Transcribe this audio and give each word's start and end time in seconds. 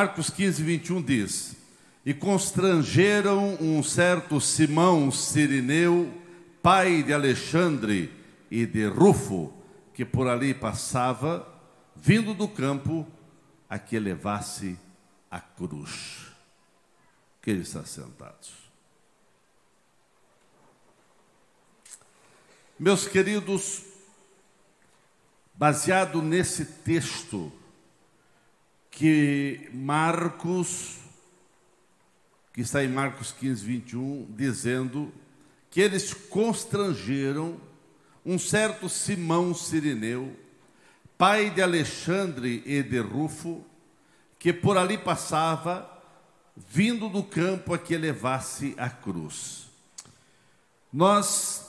Marcos 0.00 0.30
15, 0.30 0.62
21 0.62 1.02
diz: 1.02 1.56
E 2.06 2.14
constrangeram 2.14 3.58
um 3.60 3.82
certo 3.82 4.40
Simão 4.40 5.10
Sirineu, 5.12 6.10
pai 6.62 7.02
de 7.02 7.12
Alexandre 7.12 8.10
e 8.50 8.64
de 8.64 8.86
Rufo, 8.86 9.52
que 9.92 10.06
por 10.06 10.26
ali 10.26 10.54
passava, 10.54 11.46
vindo 11.94 12.32
do 12.32 12.48
campo, 12.48 13.06
a 13.68 13.78
que 13.78 13.98
levasse 13.98 14.78
a 15.30 15.38
cruz. 15.38 16.28
Que 17.42 17.50
ele 17.50 17.60
está 17.60 17.84
sentados. 17.84 18.54
Meus 22.78 23.06
queridos, 23.06 23.82
baseado 25.54 26.22
nesse 26.22 26.64
texto 26.64 27.52
que 29.00 29.70
Marcos, 29.72 30.98
que 32.52 32.60
está 32.60 32.84
em 32.84 32.88
Marcos 32.88 33.32
15, 33.32 33.64
21, 33.64 34.26
dizendo 34.28 35.10
que 35.70 35.80
eles 35.80 36.12
constrangeram 36.12 37.58
um 38.26 38.38
certo 38.38 38.90
Simão 38.90 39.54
Sirineu, 39.54 40.36
pai 41.16 41.48
de 41.48 41.62
Alexandre 41.62 42.62
e 42.66 42.82
de 42.82 42.98
Rufo, 42.98 43.64
que 44.38 44.52
por 44.52 44.76
ali 44.76 44.98
passava, 44.98 45.90
vindo 46.54 47.08
do 47.08 47.22
campo 47.22 47.72
a 47.72 47.78
que 47.78 47.96
levasse 47.96 48.74
a 48.76 48.90
cruz. 48.90 49.64
Nós, 50.92 51.64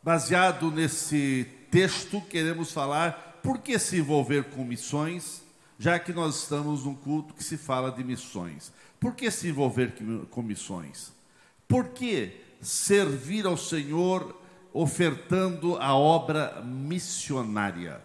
baseado 0.00 0.70
nesse 0.70 1.48
texto, 1.68 2.20
queremos 2.20 2.70
falar 2.70 3.40
por 3.42 3.58
que 3.58 3.76
se 3.76 3.96
envolver 3.96 4.44
com 4.44 4.64
missões, 4.64 5.43
já 5.78 5.98
que 5.98 6.12
nós 6.12 6.42
estamos 6.42 6.84
num 6.84 6.94
culto 6.94 7.34
que 7.34 7.44
se 7.44 7.56
fala 7.56 7.90
de 7.90 8.04
missões. 8.04 8.72
Por 9.00 9.14
que 9.14 9.30
se 9.30 9.48
envolver 9.48 9.94
com 10.30 10.42
missões? 10.42 11.12
Por 11.66 11.88
que 11.88 12.32
servir 12.60 13.46
ao 13.46 13.56
Senhor 13.56 14.40
ofertando 14.72 15.76
a 15.76 15.94
obra 15.94 16.62
missionária? 16.62 18.00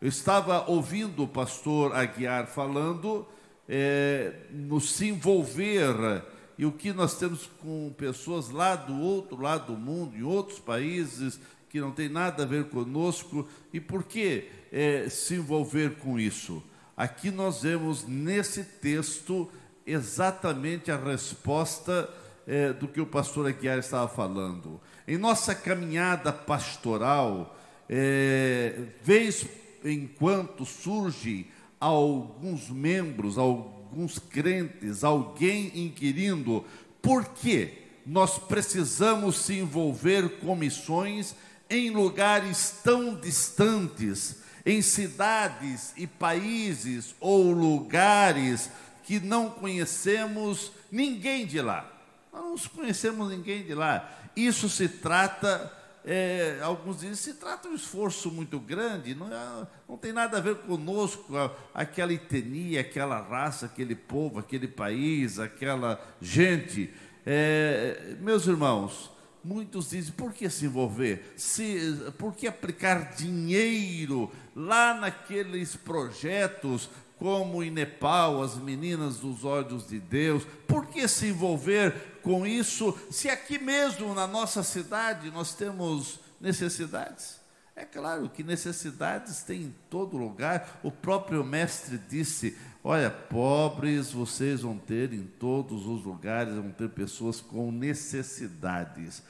Eu 0.00 0.08
estava 0.08 0.68
ouvindo 0.68 1.24
o 1.24 1.28
pastor 1.28 1.94
Aguiar 1.94 2.46
falando 2.46 3.26
é, 3.68 4.32
no 4.50 4.80
se 4.80 5.08
envolver 5.08 6.22
e 6.58 6.64
o 6.64 6.72
que 6.72 6.92
nós 6.92 7.18
temos 7.18 7.48
com 7.60 7.92
pessoas 7.96 8.50
lá 8.50 8.76
do 8.76 8.98
outro 8.98 9.40
lado 9.40 9.74
do 9.74 9.78
mundo, 9.78 10.16
em 10.16 10.22
outros 10.22 10.58
países, 10.58 11.38
que 11.68 11.80
não 11.80 11.90
tem 11.90 12.08
nada 12.08 12.44
a 12.44 12.46
ver 12.46 12.64
conosco. 12.68 13.46
E 13.72 13.80
por 13.80 14.04
que 14.04 14.48
é, 14.72 15.08
se 15.08 15.34
envolver 15.34 15.96
com 15.96 16.18
isso? 16.18 16.62
Aqui 16.96 17.30
nós 17.30 17.60
vemos 17.60 18.06
nesse 18.08 18.64
texto 18.64 19.50
exatamente 19.86 20.90
a 20.90 20.96
resposta 20.96 22.08
é, 22.46 22.72
do 22.72 22.88
que 22.88 23.02
o 23.02 23.06
pastor 23.06 23.46
Aguiar 23.46 23.78
estava 23.78 24.08
falando. 24.08 24.80
Em 25.06 25.18
nossa 25.18 25.54
caminhada 25.54 26.32
pastoral, 26.32 27.54
é, 27.86 28.80
vez 29.02 29.44
em 29.84 30.06
quando 30.06 30.64
surge 30.64 31.46
alguns 31.78 32.70
membros, 32.70 33.36
alguns 33.36 34.18
crentes, 34.18 35.04
alguém 35.04 35.70
inquirindo 35.74 36.64
por 37.02 37.26
que 37.26 37.74
nós 38.06 38.38
precisamos 38.38 39.36
se 39.36 39.58
envolver 39.58 40.38
com 40.40 40.56
missões 40.56 41.36
em 41.68 41.90
lugares 41.90 42.80
tão 42.82 43.14
distantes 43.14 44.45
em 44.66 44.82
cidades 44.82 45.92
e 45.96 46.08
países 46.08 47.14
ou 47.20 47.52
lugares 47.52 48.68
que 49.04 49.20
não 49.20 49.48
conhecemos 49.48 50.72
ninguém 50.90 51.46
de 51.46 51.62
lá. 51.62 51.88
Nós 52.32 52.64
não 52.64 52.70
conhecemos 52.70 53.30
ninguém 53.30 53.62
de 53.62 53.72
lá. 53.72 54.10
Isso 54.34 54.68
se 54.68 54.88
trata, 54.88 55.72
é, 56.04 56.58
alguns 56.60 56.96
dizem, 56.98 57.14
se 57.14 57.34
trata 57.34 57.68
de 57.68 57.74
um 57.74 57.76
esforço 57.76 58.28
muito 58.32 58.58
grande, 58.58 59.14
não, 59.14 59.32
é, 59.32 59.66
não 59.88 59.96
tem 59.96 60.12
nada 60.12 60.38
a 60.38 60.40
ver 60.40 60.56
conosco, 60.56 61.32
aquela 61.72 62.12
etnia, 62.12 62.80
aquela 62.80 63.20
raça, 63.20 63.66
aquele 63.66 63.94
povo, 63.94 64.40
aquele 64.40 64.66
país, 64.66 65.38
aquela 65.38 66.04
gente. 66.20 66.92
É, 67.24 68.16
meus 68.20 68.48
irmãos, 68.48 69.12
Muitos 69.46 69.90
dizem, 69.90 70.12
por 70.12 70.32
que 70.32 70.50
se 70.50 70.66
envolver? 70.66 71.34
Se, 71.36 72.12
por 72.18 72.34
que 72.34 72.48
aplicar 72.48 73.14
dinheiro 73.14 74.28
lá 74.56 74.92
naqueles 74.92 75.76
projetos, 75.76 76.90
como 77.16 77.62
em 77.62 77.70
Nepal, 77.70 78.42
as 78.42 78.56
meninas 78.56 79.18
dos 79.18 79.44
olhos 79.44 79.86
de 79.86 80.00
Deus? 80.00 80.44
Por 80.66 80.86
que 80.86 81.06
se 81.06 81.28
envolver 81.28 82.18
com 82.22 82.44
isso, 82.44 82.98
se 83.08 83.30
aqui 83.30 83.56
mesmo 83.56 84.12
na 84.16 84.26
nossa 84.26 84.64
cidade 84.64 85.30
nós 85.30 85.54
temos 85.54 86.18
necessidades? 86.40 87.38
É 87.76 87.84
claro 87.84 88.28
que 88.28 88.42
necessidades 88.42 89.44
tem 89.44 89.62
em 89.62 89.74
todo 89.88 90.16
lugar. 90.16 90.80
O 90.82 90.90
próprio 90.90 91.44
mestre 91.44 91.98
disse: 91.98 92.58
Olha, 92.88 93.10
pobres 93.10 94.12
vocês 94.12 94.60
vão 94.60 94.78
ter 94.78 95.12
em 95.12 95.24
todos 95.24 95.88
os 95.88 96.04
lugares, 96.04 96.54
vão 96.54 96.70
ter 96.70 96.88
pessoas 96.88 97.40
com 97.40 97.72
necessidades. 97.72 99.24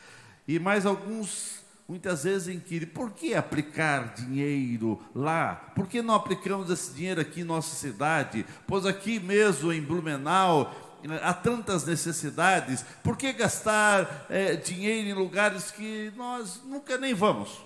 E 0.47 0.59
mais 0.59 0.85
alguns, 0.85 1.65
muitas 1.89 2.25
vezes, 2.25 2.55
inquirem: 2.55 2.87
por 2.87 3.13
que 3.13 3.35
aplicar 3.35 4.13
dinheiro 4.13 5.03
lá? 5.15 5.55
Por 5.75 5.89
que 5.89 6.03
não 6.03 6.15
aplicamos 6.15 6.69
esse 6.69 6.93
dinheiro 6.93 7.19
aqui 7.19 7.41
em 7.41 7.45
nossa 7.45 7.75
cidade? 7.75 8.45
Pois 8.67 8.85
aqui 8.85 9.19
mesmo 9.19 9.73
em 9.73 9.81
Blumenau, 9.81 10.77
há 11.23 11.33
tantas 11.33 11.87
necessidades, 11.87 12.85
por 13.03 13.17
que 13.17 13.33
gastar 13.33 14.27
é, 14.29 14.55
dinheiro 14.55 15.09
em 15.09 15.15
lugares 15.15 15.71
que 15.71 16.13
nós 16.15 16.61
nunca 16.63 16.99
nem 16.99 17.15
vamos? 17.15 17.65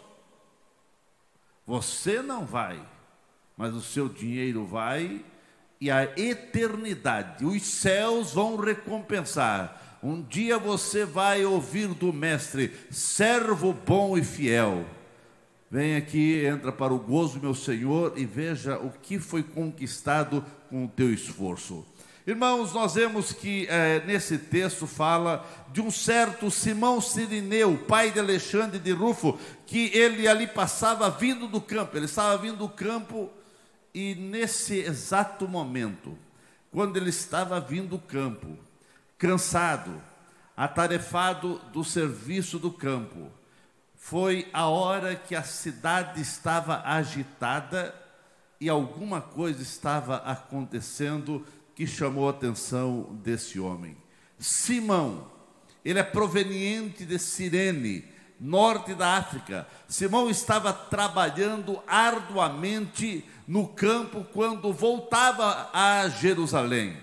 Você 1.66 2.22
não 2.22 2.46
vai, 2.46 2.80
mas 3.56 3.74
o 3.74 3.82
seu 3.82 4.08
dinheiro 4.08 4.64
vai 4.64 5.24
e 5.80 5.90
a 5.90 6.04
eternidade. 6.16 7.44
Os 7.44 7.62
céus 7.62 8.34
vão 8.34 8.56
recompensar. 8.56 9.98
Um 10.02 10.22
dia 10.22 10.58
você 10.58 11.04
vai 11.04 11.44
ouvir 11.44 11.88
do 11.88 12.12
Mestre, 12.12 12.72
servo 12.90 13.72
bom 13.72 14.16
e 14.16 14.22
fiel. 14.22 14.84
Vem 15.70 15.96
aqui, 15.96 16.44
entra 16.44 16.72
para 16.72 16.92
o 16.92 16.98
gozo, 16.98 17.40
meu 17.40 17.54
Senhor, 17.54 18.12
e 18.16 18.26
veja 18.26 18.78
o 18.78 18.90
que 18.90 19.18
foi 19.18 19.42
conquistado 19.42 20.44
com 20.68 20.84
o 20.84 20.88
teu 20.88 21.12
esforço. 21.12 21.86
Irmãos, 22.26 22.72
nós 22.72 22.94
vemos 22.94 23.32
que 23.32 23.66
é, 23.68 24.02
nesse 24.04 24.36
texto 24.36 24.86
fala 24.86 25.46
de 25.72 25.80
um 25.80 25.90
certo 25.90 26.50
Simão 26.50 27.00
Sirineu, 27.00 27.78
pai 27.88 28.10
de 28.10 28.18
Alexandre 28.18 28.78
de 28.78 28.92
Rufo, 28.92 29.38
que 29.66 29.90
ele 29.96 30.28
ali 30.28 30.46
passava 30.46 31.08
vindo 31.08 31.46
do 31.46 31.60
campo, 31.60 31.96
ele 31.96 32.04
estava 32.04 32.36
vindo 32.36 32.56
do 32.56 32.68
campo 32.68 33.30
e 33.94 34.14
nesse 34.14 34.78
exato 34.78 35.48
momento, 35.48 36.16
quando 36.70 36.96
ele 36.96 37.10
estava 37.10 37.60
vindo 37.60 37.90
do 37.90 37.98
campo, 37.98 38.56
cansado, 39.18 40.02
atarefado 40.56 41.58
do 41.72 41.82
serviço 41.82 42.58
do 42.58 42.70
campo, 42.70 43.30
foi 43.96 44.48
a 44.52 44.66
hora 44.66 45.14
que 45.14 45.34
a 45.34 45.42
cidade 45.42 46.20
estava 46.20 46.82
agitada 46.84 47.94
e 48.60 48.68
alguma 48.68 49.20
coisa 49.20 49.62
estava 49.62 50.16
acontecendo 50.16 51.44
que 51.74 51.86
chamou 51.86 52.28
a 52.28 52.30
atenção 52.30 53.18
desse 53.22 53.58
homem. 53.58 53.96
Simão, 54.38 55.30
ele 55.84 55.98
é 55.98 56.02
proveniente 56.02 57.04
de 57.04 57.18
Cirene, 57.18 58.04
norte 58.38 58.94
da 58.94 59.16
África. 59.16 59.66
Simão 59.88 60.30
estava 60.30 60.72
trabalhando 60.72 61.82
arduamente 61.86 63.24
no 63.50 63.66
campo 63.66 64.24
quando 64.32 64.72
voltava 64.72 65.70
a 65.72 66.08
Jerusalém. 66.08 66.96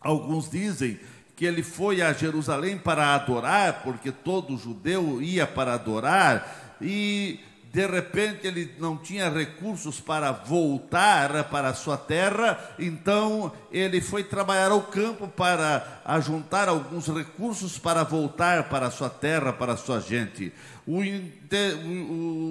Alguns 0.00 0.50
dizem 0.50 0.98
que 1.36 1.44
ele 1.44 1.62
foi 1.62 2.00
a 2.00 2.14
Jerusalém 2.14 2.78
para 2.78 3.14
adorar, 3.14 3.82
porque 3.82 4.10
todo 4.10 4.56
judeu 4.56 5.20
ia 5.20 5.46
para 5.46 5.74
adorar, 5.74 6.78
e 6.80 7.40
de 7.72 7.86
repente 7.86 8.46
ele 8.46 8.74
não 8.78 8.96
tinha 8.96 9.30
recursos 9.30 10.00
para 10.00 10.32
voltar 10.32 11.44
para 11.44 11.68
a 11.68 11.74
sua 11.74 11.96
terra, 11.96 12.58
então 12.78 13.52
ele 13.70 14.00
foi 14.00 14.24
trabalhar 14.24 14.72
ao 14.72 14.82
campo 14.82 15.28
para 15.28 16.00
ajuntar 16.04 16.68
alguns 16.68 17.06
recursos 17.06 17.78
para 17.78 18.02
voltar 18.02 18.68
para 18.68 18.88
a 18.88 18.90
sua 18.90 19.08
terra, 19.08 19.52
para 19.52 19.74
a 19.74 19.76
sua 19.76 20.00
gente. 20.00 20.52
O, 20.84 21.00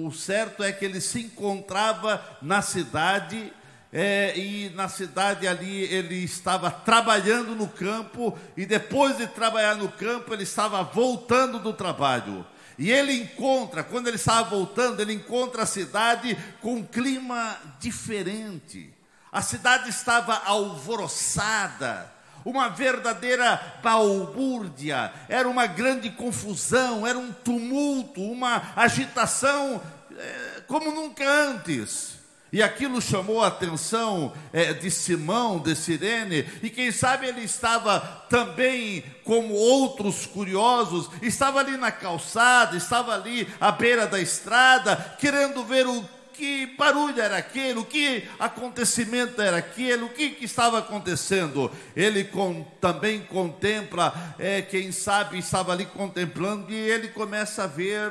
o 0.06 0.12
certo 0.12 0.62
é 0.62 0.72
que 0.72 0.86
ele 0.86 1.00
se 1.00 1.20
encontrava 1.20 2.22
na 2.40 2.62
cidade. 2.62 3.52
É, 3.92 4.38
e 4.38 4.70
na 4.76 4.88
cidade 4.88 5.48
ali 5.48 5.82
ele 5.92 6.22
estava 6.22 6.70
trabalhando 6.70 7.56
no 7.56 7.66
campo, 7.66 8.38
e 8.56 8.64
depois 8.64 9.18
de 9.18 9.26
trabalhar 9.26 9.74
no 9.74 9.88
campo, 9.88 10.32
ele 10.32 10.44
estava 10.44 10.80
voltando 10.84 11.58
do 11.58 11.72
trabalho. 11.72 12.46
E 12.80 12.90
ele 12.90 13.12
encontra, 13.12 13.84
quando 13.84 14.06
ele 14.06 14.16
estava 14.16 14.48
voltando, 14.48 15.00
ele 15.00 15.12
encontra 15.12 15.64
a 15.64 15.66
cidade 15.66 16.34
com 16.62 16.76
um 16.76 16.82
clima 16.82 17.58
diferente. 17.78 18.90
A 19.30 19.42
cidade 19.42 19.90
estava 19.90 20.34
alvoroçada, 20.46 22.10
uma 22.42 22.70
verdadeira 22.70 23.80
balbúrdia, 23.82 25.12
era 25.28 25.46
uma 25.46 25.66
grande 25.66 26.08
confusão, 26.08 27.06
era 27.06 27.18
um 27.18 27.30
tumulto, 27.30 28.22
uma 28.22 28.72
agitação 28.74 29.82
é, 30.16 30.62
como 30.66 30.90
nunca 30.90 31.28
antes. 31.28 32.19
E 32.52 32.62
aquilo 32.62 33.00
chamou 33.00 33.42
a 33.42 33.46
atenção 33.46 34.32
é, 34.52 34.72
de 34.72 34.90
Simão, 34.90 35.58
de 35.58 35.76
Sirene, 35.76 36.44
e 36.62 36.68
quem 36.68 36.90
sabe 36.90 37.26
ele 37.26 37.42
estava 37.42 38.00
também, 38.28 39.04
como 39.24 39.54
outros 39.54 40.26
curiosos, 40.26 41.08
estava 41.22 41.60
ali 41.60 41.76
na 41.76 41.92
calçada, 41.92 42.76
estava 42.76 43.14
ali 43.14 43.46
à 43.60 43.70
beira 43.70 44.06
da 44.06 44.20
estrada, 44.20 44.96
querendo 45.18 45.64
ver 45.64 45.86
o 45.86 46.04
que 46.32 46.74
barulho 46.78 47.20
era 47.20 47.36
aquele, 47.36 47.78
o 47.78 47.84
que 47.84 48.26
acontecimento 48.38 49.42
era 49.42 49.58
aquele, 49.58 50.04
o 50.04 50.08
que, 50.08 50.30
que 50.30 50.46
estava 50.46 50.78
acontecendo. 50.78 51.70
Ele 51.94 52.24
com, 52.24 52.64
também 52.80 53.20
contempla, 53.20 54.34
é, 54.38 54.62
quem 54.62 54.90
sabe 54.90 55.38
estava 55.38 55.72
ali 55.72 55.84
contemplando, 55.84 56.72
e 56.72 56.74
ele 56.74 57.08
começa 57.08 57.64
a 57.64 57.66
ver 57.66 58.10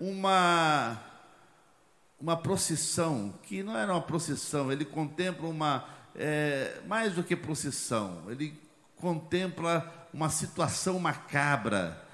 uma, 0.00 0.98
uma 2.20 2.36
procissão, 2.36 3.34
que 3.42 3.62
não 3.62 3.76
era 3.76 3.92
uma 3.92 4.00
procissão, 4.00 4.72
ele 4.72 4.84
contempla 4.84 5.48
uma, 5.48 5.88
é, 6.14 6.80
mais 6.86 7.14
do 7.14 7.22
que 7.22 7.36
procissão, 7.36 8.24
ele 8.28 8.58
contempla 8.96 10.08
uma 10.12 10.28
situação 10.28 10.98
macabra, 10.98 12.04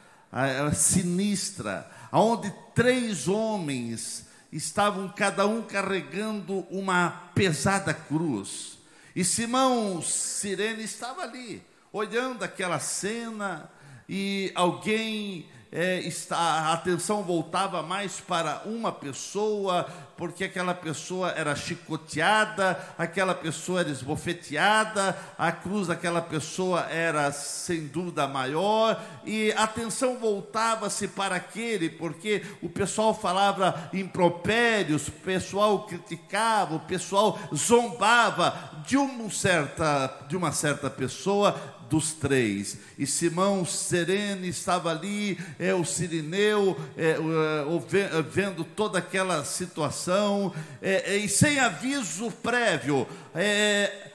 sinistra, 0.74 1.90
onde 2.12 2.52
três 2.74 3.28
homens 3.28 4.26
estavam 4.52 5.08
cada 5.08 5.46
um 5.46 5.62
carregando 5.62 6.66
uma 6.70 7.30
pesada 7.34 7.94
cruz. 7.94 8.78
E 9.14 9.24
Simão 9.24 10.02
Sirene 10.02 10.82
estava 10.82 11.22
ali, 11.22 11.62
olhando 11.92 12.42
aquela 12.42 12.78
cena, 12.78 13.70
e 14.08 14.52
alguém 14.54 15.48
é, 15.74 15.98
está, 15.98 16.36
a 16.36 16.72
atenção 16.72 17.24
voltava 17.24 17.82
mais 17.82 18.20
para 18.20 18.62
uma 18.64 18.92
pessoa, 18.92 19.84
porque 20.16 20.44
aquela 20.44 20.72
pessoa 20.72 21.32
era 21.32 21.56
chicoteada, 21.56 22.78
aquela 22.96 23.34
pessoa 23.34 23.80
era 23.80 23.90
esbofeteada, 23.90 25.18
a 25.36 25.50
cruz 25.50 25.88
daquela 25.88 26.22
pessoa 26.22 26.82
era 26.82 27.32
sem 27.32 27.88
dúvida 27.88 28.28
maior, 28.28 29.02
e 29.24 29.50
a 29.54 29.64
atenção 29.64 30.16
voltava-se 30.16 31.08
para 31.08 31.34
aquele, 31.34 31.90
porque 31.90 32.46
o 32.62 32.68
pessoal 32.68 33.12
falava 33.12 33.90
impropérios, 33.92 35.08
o 35.08 35.12
pessoal 35.12 35.86
criticava, 35.86 36.76
o 36.76 36.80
pessoal 36.80 37.36
zombava 37.52 38.56
de 38.86 38.96
uma 38.96 39.28
certa, 39.28 40.20
de 40.28 40.36
uma 40.36 40.52
certa 40.52 40.88
pessoa, 40.88 41.58
dos 41.94 42.12
três. 42.12 42.76
E 42.98 43.06
Simão 43.06 43.64
Serene 43.64 44.48
estava 44.48 44.90
ali, 44.90 45.38
é, 45.60 45.72
o 45.72 45.84
Sirineu, 45.84 46.76
é, 46.96 47.10
é, 47.12 48.22
vendo 48.22 48.64
toda 48.64 48.98
aquela 48.98 49.44
situação, 49.44 50.52
é, 50.82 51.14
é, 51.14 51.16
e 51.18 51.28
sem 51.28 51.60
aviso 51.60 52.32
prévio, 52.32 53.06
é, 53.32 54.10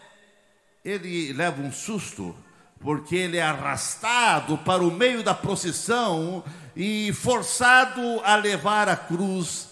ele 0.83 1.31
leva 1.31 1.61
um 1.61 1.71
susto, 1.71 2.35
porque 2.81 3.15
ele 3.15 3.37
é 3.37 3.43
arrastado 3.43 4.57
para 4.57 4.83
o 4.83 4.91
meio 4.91 5.23
da 5.23 5.33
procissão 5.33 6.43
e 6.75 7.13
forçado 7.13 8.01
a 8.25 8.35
levar 8.35 8.89
a 8.89 8.97
cruz 8.97 9.69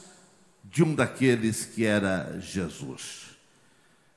de 0.63 0.81
um 0.81 0.95
daqueles 0.95 1.65
que 1.65 1.85
era 1.85 2.37
Jesus. 2.39 3.35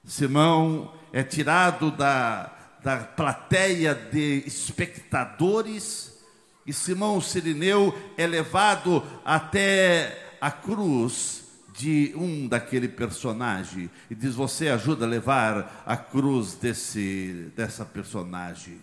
Simão 0.04 0.92
é 1.12 1.24
tirado 1.24 1.90
da 1.90 2.59
da 2.82 2.98
plateia 2.98 3.94
de 3.94 4.42
espectadores, 4.46 6.18
e 6.66 6.72
Simão 6.72 7.20
Sirineu 7.20 7.96
é 8.16 8.26
levado 8.26 9.02
até 9.24 10.36
a 10.40 10.50
cruz 10.50 11.44
de 11.76 12.12
um 12.14 12.46
daquele 12.46 12.88
personagem 12.88 13.90
e 14.10 14.14
diz: 14.14 14.34
Você 14.34 14.68
ajuda 14.68 15.04
a 15.04 15.08
levar 15.08 15.82
a 15.86 15.96
cruz 15.96 16.54
desse, 16.54 17.50
dessa 17.56 17.84
personagem. 17.84 18.80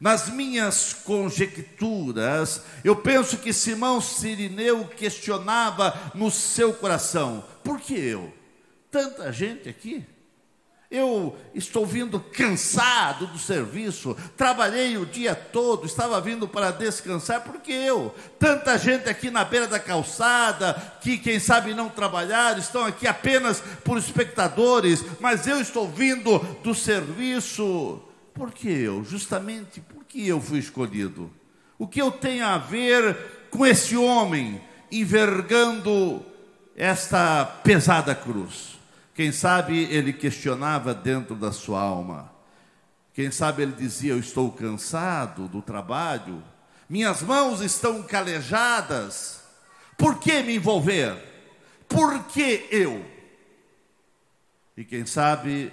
Nas 0.00 0.30
minhas 0.30 0.92
conjecturas, 0.92 2.62
eu 2.82 2.96
penso 2.96 3.36
que 3.38 3.52
Simão 3.52 4.00
Sirineu 4.00 4.86
questionava 4.86 6.10
no 6.14 6.30
seu 6.30 6.72
coração: 6.72 7.44
Por 7.62 7.78
que 7.78 7.94
eu? 7.94 8.32
Tanta 8.90 9.32
gente 9.32 9.68
aqui. 9.68 10.04
Eu 10.92 11.34
estou 11.54 11.86
vindo 11.86 12.20
cansado 12.20 13.26
do 13.28 13.38
serviço, 13.38 14.14
trabalhei 14.36 14.98
o 14.98 15.06
dia 15.06 15.34
todo, 15.34 15.86
estava 15.86 16.20
vindo 16.20 16.46
para 16.46 16.70
descansar, 16.70 17.40
porque 17.40 17.72
eu, 17.72 18.14
tanta 18.38 18.76
gente 18.76 19.08
aqui 19.08 19.30
na 19.30 19.42
beira 19.42 19.66
da 19.66 19.80
calçada, 19.80 20.74
que 21.00 21.16
quem 21.16 21.40
sabe 21.40 21.72
não 21.72 21.88
trabalhar, 21.88 22.58
estão 22.58 22.84
aqui 22.84 23.06
apenas 23.06 23.62
por 23.82 23.96
espectadores, 23.96 25.02
mas 25.18 25.46
eu 25.46 25.62
estou 25.62 25.88
vindo 25.88 26.38
do 26.62 26.74
serviço, 26.74 27.98
por 28.34 28.52
que 28.52 28.68
eu? 28.68 29.02
Justamente 29.02 29.80
porque 29.80 30.20
eu 30.20 30.42
fui 30.42 30.58
escolhido. 30.58 31.30
O 31.78 31.88
que 31.88 32.02
eu 32.02 32.12
tenho 32.12 32.44
a 32.44 32.58
ver 32.58 33.48
com 33.50 33.64
esse 33.64 33.96
homem 33.96 34.60
envergando 34.90 36.22
esta 36.76 37.46
pesada 37.46 38.14
cruz? 38.14 38.71
Quem 39.14 39.30
sabe 39.30 39.84
ele 39.84 40.12
questionava 40.12 40.94
dentro 40.94 41.34
da 41.34 41.52
sua 41.52 41.80
alma. 41.80 42.32
Quem 43.12 43.30
sabe 43.30 43.62
ele 43.62 43.72
dizia: 43.72 44.12
Eu 44.12 44.18
estou 44.18 44.50
cansado 44.50 45.48
do 45.48 45.60
trabalho, 45.60 46.42
minhas 46.88 47.22
mãos 47.22 47.60
estão 47.60 48.02
calejadas, 48.02 49.42
por 49.96 50.18
que 50.18 50.42
me 50.42 50.56
envolver? 50.56 51.16
Por 51.88 52.24
que 52.24 52.66
eu? 52.70 53.04
E 54.76 54.84
quem 54.84 55.04
sabe, 55.04 55.70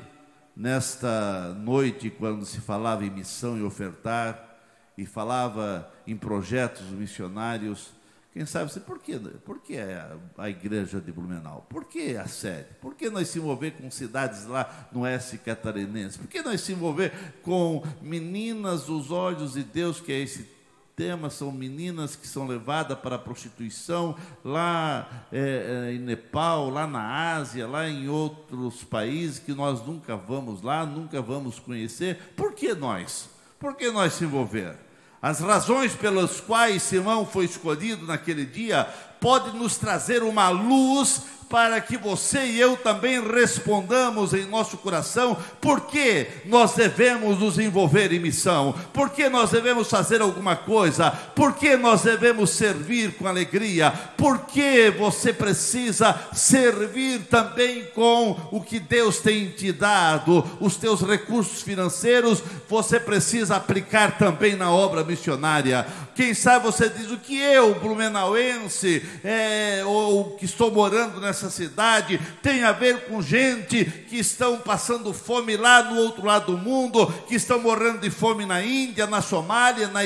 nesta 0.56 1.54
noite, 1.56 2.10
quando 2.10 2.46
se 2.46 2.60
falava 2.60 3.06
em 3.06 3.10
missão 3.10 3.58
e 3.58 3.64
ofertar, 3.64 4.58
e 4.98 5.06
falava 5.06 5.90
em 6.06 6.18
projetos 6.18 6.86
missionários, 6.88 7.92
quem 8.32 8.46
sabe 8.46 8.72
você, 8.72 8.80
por 8.80 9.00
que, 9.00 9.18
por 9.18 9.60
que 9.60 9.78
a, 10.38 10.50
igreja 10.50 11.02
de 11.02 11.12
Blumenau? 11.12 11.66
Por 11.68 11.86
que 11.86 12.16
a 12.16 12.28
sede? 12.28 12.68
Por 12.80 12.94
que 12.94 13.10
nós 13.10 13.28
se 13.28 13.40
envolver 13.40 13.72
com 13.72 13.90
cidades 13.90 14.46
lá 14.46 14.88
no 14.92 15.02
oeste 15.02 15.38
catarinense? 15.40 16.20
Por 16.20 16.28
que 16.28 16.44
nós 16.44 16.62
se 16.62 16.74
envolver 16.74 17.12
com 17.42 17.84
meninas 18.02 18.84
dos 18.84 19.10
olhos 19.10 19.54
de 19.54 19.64
Deus, 19.64 20.00
que 20.00 20.12
é 20.12 20.20
esse 20.20 20.48
tema, 20.96 21.30
são 21.32 21.52
meninas 21.52 22.16
que 22.16 22.28
são 22.28 22.46
levadas 22.46 23.00
para 23.00 23.16
a 23.16 23.20
prostituição 23.20 24.16
lá 24.44 25.26
é, 25.32 25.88
é, 25.88 25.94
em 25.94 26.00
Nepal, 26.00 26.70
lá 26.70 26.86
na 26.86 27.36
Ásia, 27.36 27.66
lá 27.66 27.88
em 27.90 28.10
outros 28.10 28.84
países 28.84 29.40
que 29.40 29.54
nós 29.54 29.84
nunca 29.84 30.16
vamos 30.16 30.62
lá, 30.62 30.86
nunca 30.86 31.20
vamos 31.20 31.58
conhecer. 31.58 32.34
Por 32.36 32.54
que 32.54 32.76
nós? 32.76 33.28
Por 33.58 33.76
que 33.76 33.90
nós 33.90 34.14
se 34.14 34.26
envolver? 34.26 34.89
As 35.22 35.42
razões 35.42 35.94
pelas 35.94 36.40
quais 36.40 36.82
Simão 36.82 37.26
foi 37.26 37.46
escolhido 37.46 38.06
naquele 38.06 38.46
dia 38.46 38.88
pode 39.20 39.56
nos 39.58 39.78
trazer 39.78 40.24
uma 40.24 40.50
luz 40.50 41.22
para 41.50 41.82
que 41.82 41.98
você 41.98 42.46
e 42.46 42.60
eu 42.60 42.78
também 42.78 43.20
respondamos 43.28 44.34
em 44.34 44.46
nosso 44.46 44.78
coração 44.78 45.36
por 45.60 45.82
que 45.82 46.28
nós 46.46 46.74
devemos 46.76 47.40
nos 47.40 47.58
envolver 47.58 48.14
em 48.14 48.20
missão, 48.20 48.76
por 48.94 49.10
que 49.10 49.28
nós 49.28 49.50
devemos 49.50 49.90
fazer 49.90 50.22
alguma 50.22 50.56
coisa, 50.56 51.10
por 51.10 51.56
que 51.56 51.76
nós 51.76 52.04
devemos 52.04 52.52
servir 52.52 53.16
com 53.16 53.28
alegria, 53.28 53.92
por 54.16 54.46
que 54.46 54.92
você 54.92 55.34
precisa 55.34 56.16
servir 56.34 57.22
também 57.22 57.86
com 57.96 58.38
o 58.52 58.62
que 58.62 58.80
Deus 58.80 59.18
tem 59.18 59.50
te 59.50 59.72
dado, 59.72 60.46
os 60.60 60.76
teus 60.76 61.02
recursos 61.02 61.64
financeiros, 61.64 62.44
você 62.70 63.00
precisa 63.00 63.56
aplicar 63.56 64.20
também 64.20 64.56
na 64.56 64.72
obra 64.72 65.04
missionária. 65.04 65.88
Quem 66.14 66.34
sabe 66.34 66.66
você 66.66 66.90
diz 66.90 67.10
o 67.10 67.18
que 67.18 67.40
eu, 67.40 67.74
blumenauense, 67.76 69.02
é, 69.24 69.84
ou 69.86 70.32
que 70.32 70.46
estou 70.46 70.72
morando 70.72 71.20
nessa 71.20 71.50
cidade 71.50 72.20
tem 72.42 72.64
a 72.64 72.72
ver 72.72 73.06
com 73.06 73.22
gente 73.22 73.86
que 74.10 74.18
estão 74.18 74.58
passando 74.58 75.14
fome 75.14 75.58
lá 75.58 75.84
no 75.84 76.00
outro 76.00 76.26
lado 76.26 76.52
do 76.52 76.58
mundo, 76.58 77.06
que 77.28 77.36
estão 77.36 77.60
morrendo 77.60 78.00
de 78.00 78.10
fome 78.10 78.46
na 78.46 78.64
Índia, 78.64 79.06
na 79.08 79.22
Somália, 79.22 79.88
na, 79.88 80.02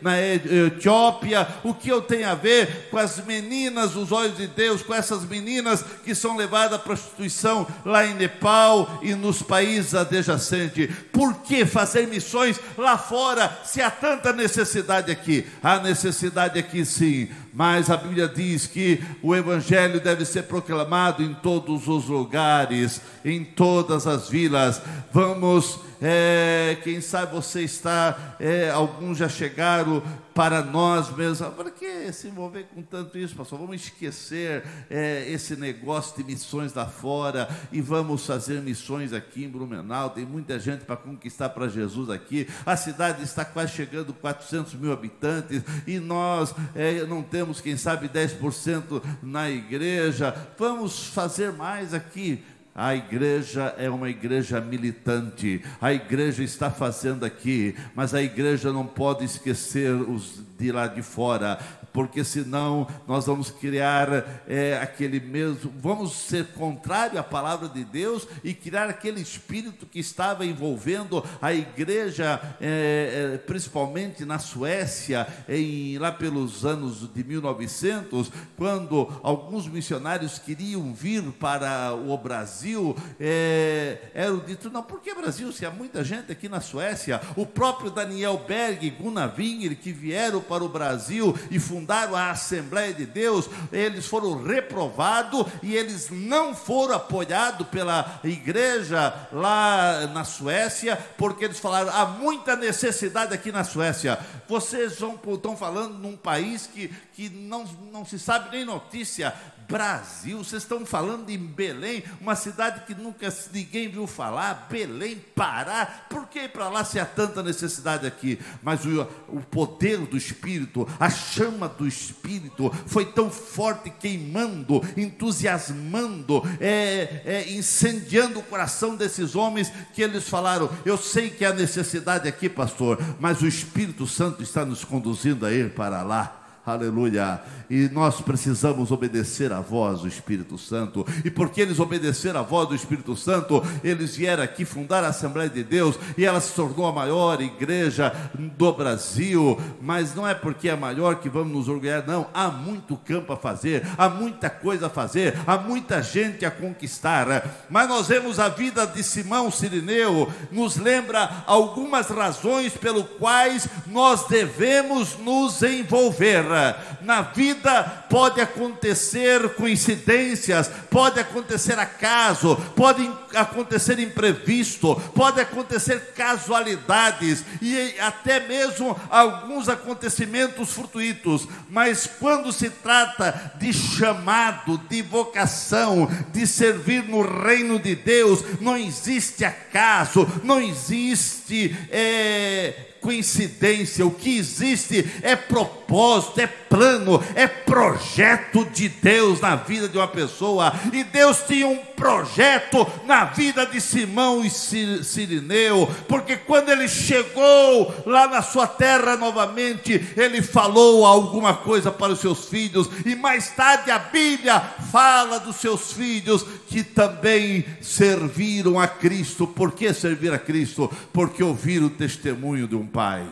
na 0.00 0.16
Etiópia. 0.20 1.46
O 1.62 1.74
que 1.74 1.88
eu 1.88 2.02
tenho 2.02 2.28
a 2.28 2.34
ver 2.34 2.88
com 2.90 2.98
as 2.98 3.24
meninas 3.24 3.92
dos 3.92 4.12
olhos 4.12 4.36
de 4.36 4.46
Deus, 4.46 4.82
com 4.82 4.94
essas 4.94 5.24
meninas 5.24 5.84
que 6.04 6.14
são 6.14 6.36
levadas 6.36 6.74
à 6.74 6.78
prostituição 6.78 7.66
lá 7.84 8.04
em 8.04 8.14
Nepal 8.14 9.00
e 9.02 9.14
nos 9.14 9.42
países 9.42 9.94
adjacentes? 9.94 10.90
Por 11.12 11.34
que 11.42 11.64
fazer 11.64 12.06
missões 12.06 12.60
lá 12.76 12.98
fora 12.98 13.60
se 13.64 13.80
há 13.80 13.90
tanta 13.90 14.32
necessidade 14.32 15.10
aqui? 15.10 15.46
Há 15.62 15.78
necessidade 15.78 16.58
aqui 16.58 16.84
sim 16.84 17.28
mas 17.54 17.88
a 17.88 17.96
Bíblia 17.96 18.26
diz 18.26 18.66
que 18.66 19.00
o 19.22 19.32
Evangelho 19.32 20.00
deve 20.00 20.24
ser 20.24 20.42
proclamado 20.42 21.22
em 21.22 21.32
todos 21.34 21.86
os 21.86 22.06
lugares, 22.06 23.00
em 23.24 23.44
todas 23.44 24.08
as 24.08 24.28
vilas. 24.28 24.82
Vamos 25.12 25.78
é, 26.00 26.78
quem 26.82 27.00
sabe 27.00 27.34
você 27.34 27.62
está, 27.62 28.36
é, 28.38 28.70
alguns 28.70 29.18
já 29.18 29.28
chegaram 29.28 30.02
para 30.34 30.62
nós 30.62 31.14
mesmos. 31.14 31.48
Para 31.54 31.70
que 31.70 32.12
se 32.12 32.28
envolver 32.28 32.64
com 32.74 32.82
tanto 32.82 33.16
isso, 33.16 33.36
pastor? 33.36 33.58
Vamos 33.58 33.76
esquecer 33.76 34.64
é, 34.90 35.30
esse 35.30 35.54
negócio 35.56 36.16
de 36.16 36.24
missões 36.24 36.74
lá 36.74 36.86
fora 36.86 37.48
e 37.70 37.80
vamos 37.80 38.26
fazer 38.26 38.60
missões 38.60 39.12
aqui 39.12 39.44
em 39.44 39.48
Blumenau. 39.48 40.10
Tem 40.10 40.26
muita 40.26 40.58
gente 40.58 40.84
para 40.84 40.96
conquistar 40.96 41.50
para 41.50 41.68
Jesus 41.68 42.10
aqui. 42.10 42.48
A 42.66 42.76
cidade 42.76 43.22
está 43.22 43.44
quase 43.44 43.72
chegando 43.72 44.10
a 44.10 44.20
400 44.20 44.74
mil 44.74 44.92
habitantes 44.92 45.62
e 45.86 46.00
nós 46.00 46.54
é, 46.74 47.04
não 47.06 47.22
temos, 47.22 47.60
quem 47.60 47.76
sabe, 47.76 48.08
10% 48.08 49.02
na 49.22 49.48
igreja. 49.48 50.34
Vamos 50.58 51.06
fazer 51.06 51.52
mais 51.52 51.94
aqui. 51.94 52.42
A 52.74 52.94
igreja 52.96 53.72
é 53.78 53.88
uma 53.88 54.10
igreja 54.10 54.60
militante. 54.60 55.62
A 55.80 55.92
igreja 55.92 56.42
está 56.42 56.70
fazendo 56.72 57.24
aqui, 57.24 57.76
mas 57.94 58.12
a 58.12 58.20
igreja 58.20 58.72
não 58.72 58.84
pode 58.84 59.24
esquecer 59.24 59.92
os 59.92 60.42
de 60.58 60.72
lá 60.72 60.88
de 60.88 61.00
fora 61.00 61.58
porque 61.94 62.24
senão 62.24 62.88
nós 63.06 63.26
vamos 63.26 63.52
criar 63.52 64.42
é, 64.48 64.76
aquele 64.82 65.20
mesmo, 65.20 65.72
vamos 65.78 66.12
ser 66.12 66.46
contrário 66.48 67.20
à 67.20 67.22
palavra 67.22 67.68
de 67.68 67.84
Deus 67.84 68.26
e 68.42 68.52
criar 68.52 68.90
aquele 68.90 69.20
espírito 69.20 69.86
que 69.86 70.00
estava 70.00 70.44
envolvendo 70.44 71.24
a 71.40 71.54
igreja, 71.54 72.40
é, 72.60 73.34
é, 73.34 73.38
principalmente 73.38 74.24
na 74.24 74.40
Suécia, 74.40 75.24
em, 75.48 75.96
lá 75.96 76.10
pelos 76.10 76.66
anos 76.66 77.08
de 77.14 77.22
1900, 77.22 78.28
quando 78.56 79.08
alguns 79.22 79.68
missionários 79.68 80.36
queriam 80.36 80.92
vir 80.92 81.22
para 81.38 81.94
o 81.94 82.18
Brasil, 82.18 82.96
é, 83.20 84.10
era 84.12 84.36
dito, 84.38 84.68
não, 84.68 84.82
por 84.82 85.00
que 85.00 85.14
Brasil? 85.14 85.52
Se 85.52 85.64
há 85.64 85.70
muita 85.70 86.02
gente 86.02 86.32
aqui 86.32 86.48
na 86.48 86.60
Suécia, 86.60 87.20
o 87.36 87.46
próprio 87.46 87.88
Daniel 87.88 88.44
Berg 88.48 88.90
Gunnar 88.90 89.32
Winger, 89.38 89.78
que 89.78 89.92
vieram 89.92 90.40
para 90.40 90.64
o 90.64 90.68
Brasil 90.68 91.38
e 91.52 91.60
fundaram 91.60 91.83
fundaram 91.84 92.16
a 92.16 92.30
Assembleia 92.30 92.94
de 92.94 93.04
Deus, 93.04 93.46
eles 93.70 94.06
foram 94.06 94.42
reprovados 94.42 95.44
e 95.62 95.76
eles 95.76 96.08
não 96.10 96.54
foram 96.54 96.94
apoiados 96.94 97.68
pela 97.68 98.20
igreja 98.24 99.28
lá 99.30 100.06
na 100.06 100.24
Suécia, 100.24 100.96
porque 101.18 101.44
eles 101.44 101.58
falaram: 101.60 101.90
há 101.94 102.06
muita 102.06 102.56
necessidade 102.56 103.34
aqui 103.34 103.52
na 103.52 103.64
Suécia. 103.64 104.18
Vocês 104.48 104.92
estão 104.92 105.56
falando 105.56 105.98
num 105.98 106.16
país 106.16 106.66
que, 106.66 106.90
que 107.14 107.28
não, 107.28 107.64
não 107.92 108.04
se 108.04 108.18
sabe 108.18 108.50
nem 108.50 108.64
notícia 108.64 109.32
Brasil, 109.68 110.38
vocês 110.38 110.62
estão 110.62 110.84
falando 110.84 111.30
em 111.30 111.38
Belém, 111.38 112.04
uma 112.20 112.36
cidade 112.36 112.82
que 112.86 112.94
nunca 112.94 113.32
ninguém 113.52 113.88
viu 113.88 114.06
falar, 114.06 114.66
Belém, 114.70 115.16
Pará, 115.34 115.86
por 116.08 116.26
que 116.26 116.48
para 116.48 116.68
lá 116.68 116.84
se 116.84 116.98
há 116.98 117.06
tanta 117.06 117.42
necessidade 117.42 118.06
aqui? 118.06 118.38
Mas 118.62 118.84
o, 118.84 119.02
o 119.28 119.40
poder 119.40 119.98
do 119.98 120.16
Espírito, 120.16 120.86
a 121.00 121.08
chama 121.08 121.68
do 121.68 121.86
Espírito 121.86 122.70
foi 122.86 123.06
tão 123.06 123.30
forte, 123.30 123.90
queimando, 123.90 124.82
entusiasmando, 124.96 126.42
é, 126.60 127.22
é, 127.24 127.50
incendiando 127.52 128.40
o 128.40 128.44
coração 128.44 128.96
desses 128.96 129.34
homens, 129.34 129.72
que 129.94 130.02
eles 130.02 130.28
falaram: 130.28 130.70
Eu 130.84 130.98
sei 130.98 131.30
que 131.30 131.44
há 131.44 131.52
necessidade 131.52 132.28
aqui, 132.28 132.48
pastor, 132.48 132.98
mas 133.18 133.40
o 133.40 133.46
Espírito 133.46 134.06
Santo 134.06 134.42
está 134.42 134.64
nos 134.64 134.84
conduzindo 134.84 135.46
a 135.46 135.52
ir 135.52 135.70
para 135.70 136.02
lá. 136.02 136.43
Aleluia. 136.66 137.42
E 137.68 137.90
nós 137.90 138.22
precisamos 138.22 138.90
obedecer 138.90 139.52
à 139.52 139.60
voz 139.60 140.00
do 140.00 140.08
Espírito 140.08 140.56
Santo. 140.56 141.06
E 141.22 141.30
porque 141.30 141.60
eles 141.60 141.78
obedeceram 141.78 142.40
à 142.40 142.42
voz 142.42 142.66
do 142.66 142.74
Espírito 142.74 143.14
Santo, 143.14 143.62
eles 143.82 144.16
vieram 144.16 144.42
aqui 144.42 144.64
fundar 144.64 145.04
a 145.04 145.08
Assembleia 145.08 145.50
de 145.50 145.62
Deus 145.62 145.98
e 146.16 146.24
ela 146.24 146.40
se 146.40 146.54
tornou 146.54 146.86
a 146.86 146.92
maior 146.92 147.38
igreja 147.42 148.10
do 148.34 148.72
Brasil. 148.72 149.60
Mas 149.82 150.14
não 150.14 150.26
é 150.26 150.34
porque 150.34 150.70
é 150.70 150.76
maior 150.76 151.16
que 151.16 151.28
vamos 151.28 151.52
nos 151.52 151.68
orgulhar, 151.68 152.02
não. 152.06 152.28
Há 152.32 152.48
muito 152.48 152.96
campo 152.96 153.34
a 153.34 153.36
fazer, 153.36 153.86
há 153.98 154.08
muita 154.08 154.48
coisa 154.48 154.86
a 154.86 154.90
fazer, 154.90 155.34
há 155.46 155.58
muita 155.58 156.02
gente 156.02 156.46
a 156.46 156.50
conquistar. 156.50 157.66
Mas 157.68 157.86
nós 157.90 158.08
vemos 158.08 158.38
a 158.38 158.48
vida 158.48 158.86
de 158.86 159.02
Simão 159.02 159.50
Sirineu, 159.50 160.32
nos 160.50 160.76
lembra 160.76 161.44
algumas 161.46 162.08
razões 162.08 162.72
pelo 162.74 163.04
quais 163.04 163.68
nós 163.86 164.26
devemos 164.28 165.18
nos 165.18 165.62
envolver 165.62 166.53
na 167.00 167.22
vida 167.22 167.82
pode 168.08 168.40
acontecer 168.40 169.54
coincidências, 169.54 170.70
pode 170.90 171.20
acontecer 171.20 171.78
acaso, 171.78 172.56
pode 172.76 173.10
acontecer 173.34 173.98
imprevisto, 173.98 174.94
pode 175.14 175.40
acontecer 175.40 176.12
casualidades 176.14 177.44
e 177.60 177.98
até 178.00 178.40
mesmo 178.40 178.98
alguns 179.10 179.68
acontecimentos 179.68 180.72
fortuitos, 180.72 181.46
mas 181.68 182.06
quando 182.18 182.52
se 182.52 182.70
trata 182.70 183.52
de 183.58 183.72
chamado, 183.72 184.78
de 184.88 185.02
vocação, 185.02 186.08
de 186.32 186.46
servir 186.46 187.04
no 187.04 187.22
reino 187.22 187.78
de 187.78 187.94
Deus, 187.94 188.44
não 188.60 188.76
existe 188.76 189.44
acaso, 189.44 190.26
não 190.42 190.60
existe. 190.60 191.76
É, 191.90 192.93
coincidência, 193.04 194.06
o 194.06 194.10
que 194.10 194.38
existe 194.38 195.06
é 195.20 195.36
propósito, 195.36 196.40
é 196.40 196.46
plano, 196.46 197.22
é 197.34 197.46
projeto 197.46 198.64
de 198.64 198.88
Deus 198.88 199.42
na 199.42 199.56
vida 199.56 199.86
de 199.86 199.98
uma 199.98 200.08
pessoa. 200.08 200.72
E 200.90 201.04
Deus 201.04 201.44
tinha 201.46 201.68
um 201.68 201.76
projeto 201.96 202.86
na 203.06 203.24
vida 203.24 203.66
de 203.66 203.80
Simão 203.80 204.44
e 204.44 204.50
Sirineu, 204.50 205.88
porque 206.08 206.36
quando 206.36 206.70
ele 206.70 206.88
chegou 206.88 207.94
lá 208.06 208.26
na 208.28 208.42
sua 208.42 208.66
terra 208.66 209.16
novamente, 209.16 209.92
ele 210.16 210.42
falou 210.42 211.04
alguma 211.06 211.54
coisa 211.54 211.90
para 211.90 212.12
os 212.12 212.20
seus 212.20 212.46
filhos, 212.46 212.88
e 213.04 213.14
mais 213.14 213.50
tarde 213.50 213.90
a 213.90 213.98
Bíblia 213.98 214.60
fala 214.60 215.40
dos 215.40 215.56
seus 215.56 215.92
filhos 215.92 216.44
que 216.68 216.82
também 216.82 217.64
serviram 217.80 218.78
a 218.78 218.86
Cristo. 218.86 219.46
Por 219.46 219.72
que 219.72 219.92
servir 219.92 220.32
a 220.32 220.38
Cristo? 220.38 220.90
Porque 221.12 221.42
ouviram 221.42 221.86
o 221.86 221.90
testemunho 221.90 222.66
de 222.66 222.76
um 222.76 222.86
pai. 222.86 223.26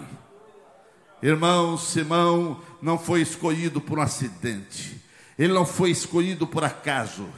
Irmão, 1.23 1.79
Simão 1.79 2.61
não 2.81 2.99
foi 2.99 3.21
escolhido 3.21 3.81
por 3.81 3.99
um 3.99 4.03
acidente, 4.03 5.01
ele 5.39 5.53
não 5.53 5.65
foi 5.65 5.91
escolhido 5.91 6.47
por 6.47 6.65
acaso 6.65 7.29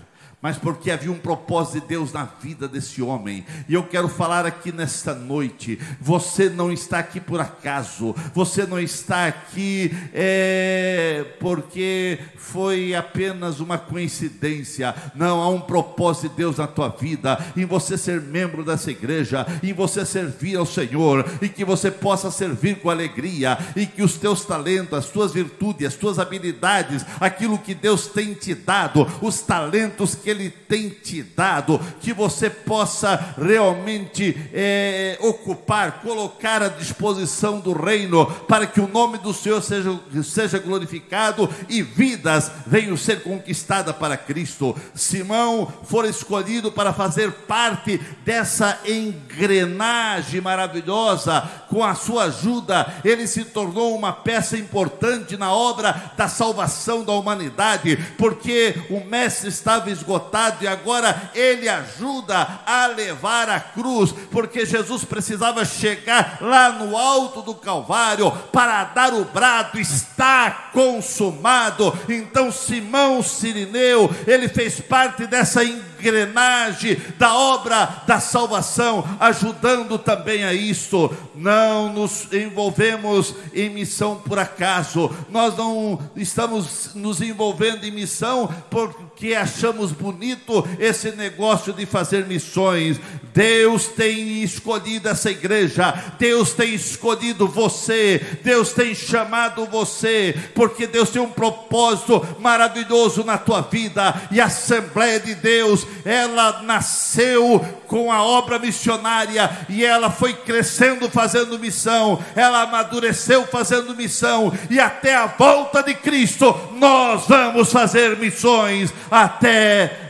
mas 0.45 0.59
porque 0.59 0.91
havia 0.91 1.11
um 1.11 1.17
propósito 1.17 1.81
de 1.81 1.87
Deus 1.87 2.13
na 2.13 2.25
vida 2.25 2.69
desse 2.69 3.01
homem. 3.01 3.47
E 3.67 3.73
eu 3.73 3.83
quero 3.83 4.09
falar 4.09 4.45
aqui 4.45 4.71
nesta 4.71 5.15
noite: 5.15 5.81
você 5.99 6.51
não 6.51 6.71
está 6.71 6.99
aqui 6.99 7.19
por 7.19 7.41
acaso, 7.41 8.15
você 8.35 8.67
não 8.67 8.79
está 8.79 9.27
aqui 9.27 9.91
é, 10.13 11.25
porque 11.41 12.19
foi 12.37 12.95
apenas 12.95 13.59
uma 13.59 13.79
coincidência. 13.79 14.95
Não, 15.15 15.41
há 15.41 15.49
um 15.49 15.63
propósito 15.63 16.29
de 16.29 16.37
Deus 16.37 16.59
na 16.59 16.67
tua 16.67 16.91
vida, 16.91 17.39
em 17.57 17.65
você 17.65 17.97
ser 17.97 18.21
membro 18.21 18.63
dessa 18.63 18.91
igreja, 18.91 19.47
em 19.63 19.73
você 19.73 20.05
servir 20.05 20.59
ao 20.59 20.67
Senhor, 20.67 21.25
e 21.41 21.49
que 21.49 21.65
você 21.65 21.91
possa 21.91 22.31
servir 22.31 22.81
com 22.81 22.91
alegria, 22.91 23.57
e 23.75 23.87
que 23.87 24.03
os 24.03 24.19
teus 24.19 24.45
talentos, 24.45 24.99
as 24.99 25.07
tuas 25.07 25.33
virtudes, 25.33 25.87
as 25.87 25.95
tuas 25.95 26.19
habilidades, 26.19 27.03
aquilo 27.19 27.57
que 27.57 27.73
Deus 27.73 28.09
tem 28.09 28.35
te 28.35 28.55
dado, 28.55 29.11
os 29.23 29.41
talentos 29.41 30.15
que 30.15 30.34
ele 30.35 30.51
tem 30.51 30.89
te 30.89 31.23
dado, 31.23 31.81
que 32.01 32.13
você 32.13 32.51
possa 32.51 33.35
realmente 33.41 34.37
é, 34.53 35.17
ocupar, 35.21 36.01
colocar 36.01 36.63
à 36.63 36.69
disposição 36.69 37.61
do 37.61 37.73
reino, 37.73 38.27
para 38.27 38.67
que 38.67 38.81
o 38.81 38.89
nome 38.89 39.19
do 39.19 39.33
Senhor 39.33 39.63
seja, 39.63 39.99
seja 40.23 40.59
glorificado 40.59 41.49
e 41.69 41.83
vidas 41.83 42.51
venham 42.67 42.97
ser 42.97 43.23
conquistadas 43.23 43.97
para 43.97 44.17
Cristo. 44.17 44.77
Simão 44.95 45.73
foi 45.85 46.09
escolhido 46.09 46.71
para 46.73 46.93
fazer 46.93 47.31
parte 47.33 47.99
dessa 48.25 48.81
engrenagem 48.87 50.41
maravilhosa, 50.41 51.43
com 51.69 51.83
a 51.83 51.95
sua 51.95 52.25
ajuda, 52.25 52.87
ele 53.05 53.27
se 53.27 53.45
tornou 53.45 53.97
uma 53.97 54.13
peça 54.13 54.57
importante 54.57 55.37
na 55.37 55.53
obra 55.53 56.13
da 56.17 56.29
salvação 56.29 57.05
da 57.05 57.13
humanidade, 57.13 57.97
porque 58.19 58.75
o 58.91 59.05
mestre 59.05 59.49
estava 59.49 59.91
esgotado 59.91 60.24
e 60.65 60.67
agora 60.67 61.31
ele 61.35 61.69
ajuda 61.69 62.61
a 62.67 62.87
levar 62.87 63.49
a 63.49 63.61
cruz, 63.61 64.13
porque 64.31 64.67
Jesus 64.67 65.05
precisava 65.05 65.65
chegar 65.65 66.39
lá 66.41 66.71
no 66.71 66.97
alto 66.97 67.43
do 67.43 67.55
Calvário 67.55 68.31
para 68.53 68.85
dar 68.85 69.15
o 69.15 69.25
brado: 69.25 69.79
está 69.79 70.71
consumado. 70.73 71.97
Então 72.09 72.51
Simão 72.51 73.23
Sirineu, 73.23 74.11
ele 74.27 74.49
fez 74.49 74.81
parte 74.81 75.27
dessa 75.27 75.63
engrenagem 76.05 76.99
da 77.19 77.35
obra 77.35 78.03
da 78.07 78.21
salvação, 78.21 79.05
ajudando 79.19 79.99
também 79.99 80.45
a 80.45 80.53
isto. 80.53 81.11
Não 81.35 81.93
nos 81.93 82.33
envolvemos 82.33 83.35
em 83.55 83.71
missão 83.71 84.17
por 84.17 84.39
acaso, 84.39 85.11
nós 85.31 85.57
não 85.57 85.99
estamos 86.15 86.95
nos 86.95 87.23
envolvendo 87.23 87.85
em 87.85 87.91
missão 87.91 88.53
porque 88.71 89.35
achamos 89.35 89.93
bonito 89.93 90.67
esse 90.79 91.13
negócio 91.13 91.73
de 91.73 91.87
fazer 91.87 92.27
missões. 92.27 93.01
Deus 93.33 93.87
tem 93.87 94.43
escolhido 94.43 95.09
essa 95.09 95.31
igreja, 95.31 95.93
Deus 96.19 96.53
tem 96.53 96.75
escolhido 96.75 97.49
você, 97.49 98.21
Deus 98.43 98.73
tem 98.73 98.95
chamado 98.95 99.67
você, 99.67 100.35
porque 100.55 100.87
Deus 100.87 101.11
tem 101.11 101.21
um 101.21 101.31
propósito 101.31 102.25
maravilhoso 102.39 103.25
na 103.25 103.37
tua 103.39 103.63
vida, 103.63 104.15
e 104.31 104.41
a 104.41 104.45
Assembleia 104.47 105.19
de 105.19 105.35
Deus, 105.35 105.87
ela 106.05 106.63
nasceu 106.63 107.61
com 107.87 108.11
a 108.11 108.23
obra 108.23 108.59
missionária 108.59 109.51
e 109.69 109.85
ela 109.85 110.11
foi 110.11 110.33
crescendo 110.35 111.09
fazendo 111.09 111.59
missão, 111.59 112.23
ela 112.35 112.63
amadureceu 112.63 113.47
fazendo 113.47 113.95
missão, 113.95 114.53
e 114.71 114.81
até 114.81 115.15
a 115.15 115.27
volta 115.27 115.83
de 115.83 115.95
Cristo 115.95 116.55
nós 116.73 117.27
vamos 117.27 117.71
fazer 117.71 118.17
missões 118.17 118.93
até 119.11 120.05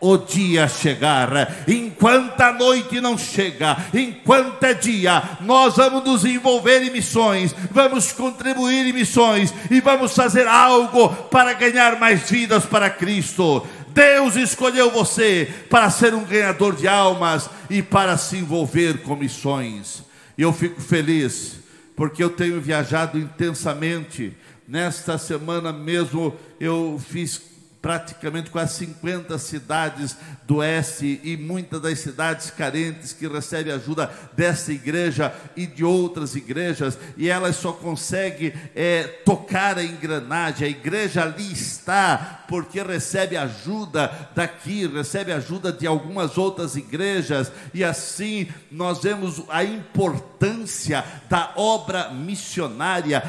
o 0.00 0.16
dia 0.16 0.68
chegar, 0.68 1.28
enquanto 1.66 2.40
a 2.40 2.52
noite 2.52 3.00
não 3.00 3.18
chega, 3.18 3.76
enquanto 3.92 4.62
é 4.62 4.72
dia, 4.72 5.22
nós 5.40 5.76
vamos 5.76 6.04
nos 6.04 6.24
envolver 6.24 6.82
em 6.82 6.90
missões, 6.90 7.54
vamos 7.70 8.12
contribuir 8.12 8.86
em 8.86 8.92
missões 8.92 9.52
e 9.70 9.80
vamos 9.80 10.14
fazer 10.14 10.46
algo 10.46 11.08
para 11.30 11.52
ganhar 11.52 11.98
mais 11.98 12.30
vidas 12.30 12.64
para 12.64 12.90
Cristo. 12.90 13.66
Deus 13.98 14.36
escolheu 14.36 14.92
você 14.92 15.52
para 15.68 15.90
ser 15.90 16.14
um 16.14 16.24
ganhador 16.24 16.76
de 16.76 16.86
almas 16.86 17.50
e 17.68 17.82
para 17.82 18.16
se 18.16 18.36
envolver 18.36 19.02
com 19.02 19.16
missões. 19.16 20.04
E 20.36 20.42
eu 20.42 20.52
fico 20.52 20.80
feliz 20.80 21.58
porque 21.96 22.22
eu 22.22 22.30
tenho 22.30 22.60
viajado 22.60 23.18
intensamente. 23.18 24.36
Nesta 24.68 25.18
semana 25.18 25.72
mesmo 25.72 26.32
eu 26.60 27.00
fiz 27.08 27.42
praticamente 27.80 28.50
quase 28.50 28.86
50 28.86 29.38
cidades 29.38 30.16
do 30.46 30.56
oeste 30.56 31.20
e 31.22 31.36
muitas 31.36 31.80
das 31.80 31.98
cidades 32.00 32.50
carentes 32.50 33.12
que 33.12 33.28
recebem 33.28 33.72
ajuda 33.72 34.10
dessa 34.36 34.72
igreja 34.72 35.32
e 35.56 35.66
de 35.66 35.84
outras 35.84 36.34
igrejas, 36.34 36.98
e 37.16 37.28
elas 37.28 37.56
só 37.56 37.72
conseguem 37.72 38.52
é, 38.74 39.04
tocar 39.24 39.78
a 39.78 39.84
engrenagem, 39.84 40.66
a 40.66 40.70
igreja 40.70 41.22
ali 41.22 41.52
está, 41.52 42.44
porque 42.48 42.82
recebe 42.82 43.36
ajuda 43.36 44.30
daqui, 44.34 44.86
recebe 44.86 45.32
ajuda 45.32 45.72
de 45.72 45.86
algumas 45.86 46.36
outras 46.36 46.76
igrejas, 46.76 47.52
e 47.72 47.84
assim 47.84 48.48
nós 48.70 49.02
vemos 49.02 49.42
a 49.48 49.62
importância 49.62 51.04
da 51.28 51.52
obra 51.56 52.10
missionária, 52.10 53.22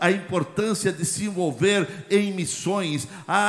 a 0.00 0.10
importância 0.10 0.92
de 0.92 1.04
se 1.04 1.24
envolver 1.24 1.88
em 2.10 2.32
missões. 2.32 3.08
A 3.26 3.47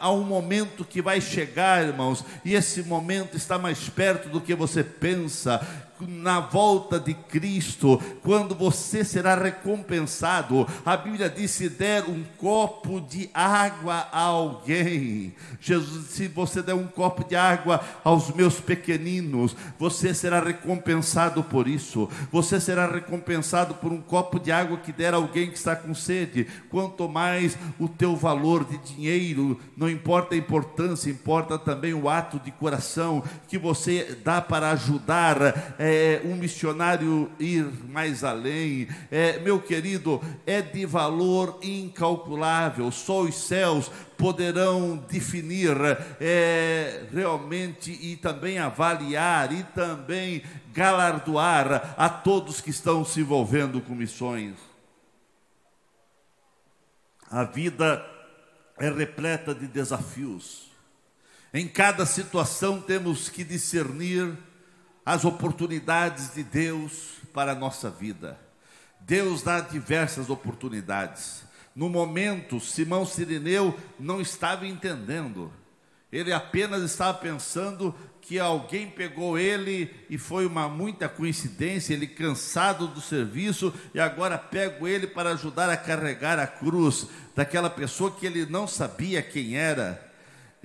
há, 0.00 0.10
um 0.10 0.24
momento 0.24 0.84
que 0.84 1.00
vai 1.00 1.20
chegar, 1.20 1.84
irmãos, 1.84 2.24
e 2.44 2.54
esse 2.54 2.82
momento 2.82 3.36
está 3.36 3.58
mais 3.58 3.88
perto 3.88 4.28
do 4.28 4.40
que 4.40 4.54
você 4.54 4.82
pensa 4.82 5.60
na 6.06 6.40
volta 6.40 6.98
de 6.98 7.14
Cristo, 7.14 8.00
quando 8.22 8.54
você 8.54 9.04
será 9.04 9.34
recompensado. 9.34 10.66
A 10.84 10.96
Bíblia 10.96 11.28
diz: 11.28 11.50
se 11.50 11.68
der 11.68 12.04
um 12.04 12.24
copo 12.36 13.00
de 13.00 13.30
água 13.32 14.08
a 14.12 14.20
alguém, 14.20 15.34
Jesus, 15.60 16.06
se 16.10 16.28
você 16.28 16.62
der 16.62 16.74
um 16.74 16.86
copo 16.86 17.24
de 17.24 17.36
água 17.36 17.80
aos 18.04 18.30
meus 18.30 18.60
pequeninos, 18.60 19.56
você 19.78 20.14
será 20.14 20.40
recompensado 20.40 21.42
por 21.42 21.66
isso. 21.66 22.08
Você 22.30 22.60
será 22.60 22.86
recompensado 22.86 23.74
por 23.74 23.92
um 23.92 24.00
copo 24.00 24.38
de 24.38 24.52
água 24.52 24.78
que 24.78 24.92
der 24.92 25.14
a 25.14 25.16
alguém 25.16 25.50
que 25.50 25.56
está 25.56 25.74
com 25.74 25.94
sede. 25.94 26.46
Quanto 26.70 27.08
mais 27.08 27.56
o 27.78 27.88
teu 27.88 28.16
valor 28.16 28.64
de 28.64 28.78
dinheiro, 28.78 29.58
não 29.76 29.88
importa 29.88 30.34
a 30.34 30.38
importância, 30.38 31.10
importa 31.10 31.58
também 31.58 31.94
o 31.94 32.08
ato 32.08 32.38
de 32.38 32.50
coração 32.50 33.22
que 33.48 33.58
você 33.58 34.16
dá 34.24 34.40
para 34.40 34.70
ajudar. 34.70 35.74
É, 35.78 35.87
é, 35.88 36.20
um 36.24 36.36
missionário 36.36 37.30
ir 37.40 37.64
mais 37.88 38.22
além. 38.22 38.88
É, 39.10 39.38
meu 39.38 39.58
querido, 39.58 40.20
é 40.46 40.60
de 40.60 40.84
valor 40.84 41.58
incalculável. 41.62 42.92
Só 42.92 43.22
os 43.22 43.34
céus 43.34 43.90
poderão 44.18 44.96
definir 44.96 45.74
é, 46.20 47.04
realmente 47.10 47.90
e 47.90 48.16
também 48.16 48.58
avaliar 48.58 49.52
e 49.52 49.62
também 49.62 50.42
galardoar 50.74 51.94
a 51.96 52.08
todos 52.08 52.60
que 52.60 52.70
estão 52.70 53.04
se 53.04 53.20
envolvendo 53.20 53.80
com 53.80 53.94
missões. 53.94 54.54
A 57.30 57.44
vida 57.44 58.04
é 58.78 58.90
repleta 58.90 59.54
de 59.54 59.66
desafios. 59.66 60.68
Em 61.52 61.66
cada 61.66 62.04
situação 62.04 62.80
temos 62.80 63.30
que 63.30 63.42
discernir 63.42 64.36
as 65.08 65.24
oportunidades 65.24 66.34
de 66.34 66.42
Deus 66.42 67.14
para 67.32 67.52
a 67.52 67.54
nossa 67.54 67.88
vida. 67.88 68.38
Deus 69.00 69.40
dá 69.40 69.58
diversas 69.58 70.28
oportunidades. 70.28 71.44
No 71.74 71.88
momento, 71.88 72.60
Simão 72.60 73.06
Sirineu 73.06 73.74
não 73.98 74.20
estava 74.20 74.66
entendendo. 74.66 75.50
Ele 76.12 76.30
apenas 76.30 76.82
estava 76.82 77.16
pensando 77.16 77.94
que 78.20 78.38
alguém 78.38 78.90
pegou 78.90 79.38
ele 79.38 79.90
e 80.10 80.18
foi 80.18 80.44
uma 80.44 80.68
muita 80.68 81.08
coincidência, 81.08 81.94
ele 81.94 82.06
cansado 82.06 82.86
do 82.86 83.00
serviço 83.00 83.72
e 83.94 84.00
agora 84.00 84.36
pego 84.36 84.86
ele 84.86 85.06
para 85.06 85.30
ajudar 85.30 85.70
a 85.70 85.76
carregar 85.78 86.38
a 86.38 86.46
cruz 86.46 87.06
daquela 87.34 87.70
pessoa 87.70 88.10
que 88.10 88.26
ele 88.26 88.44
não 88.44 88.68
sabia 88.68 89.22
quem 89.22 89.56
era. 89.56 90.06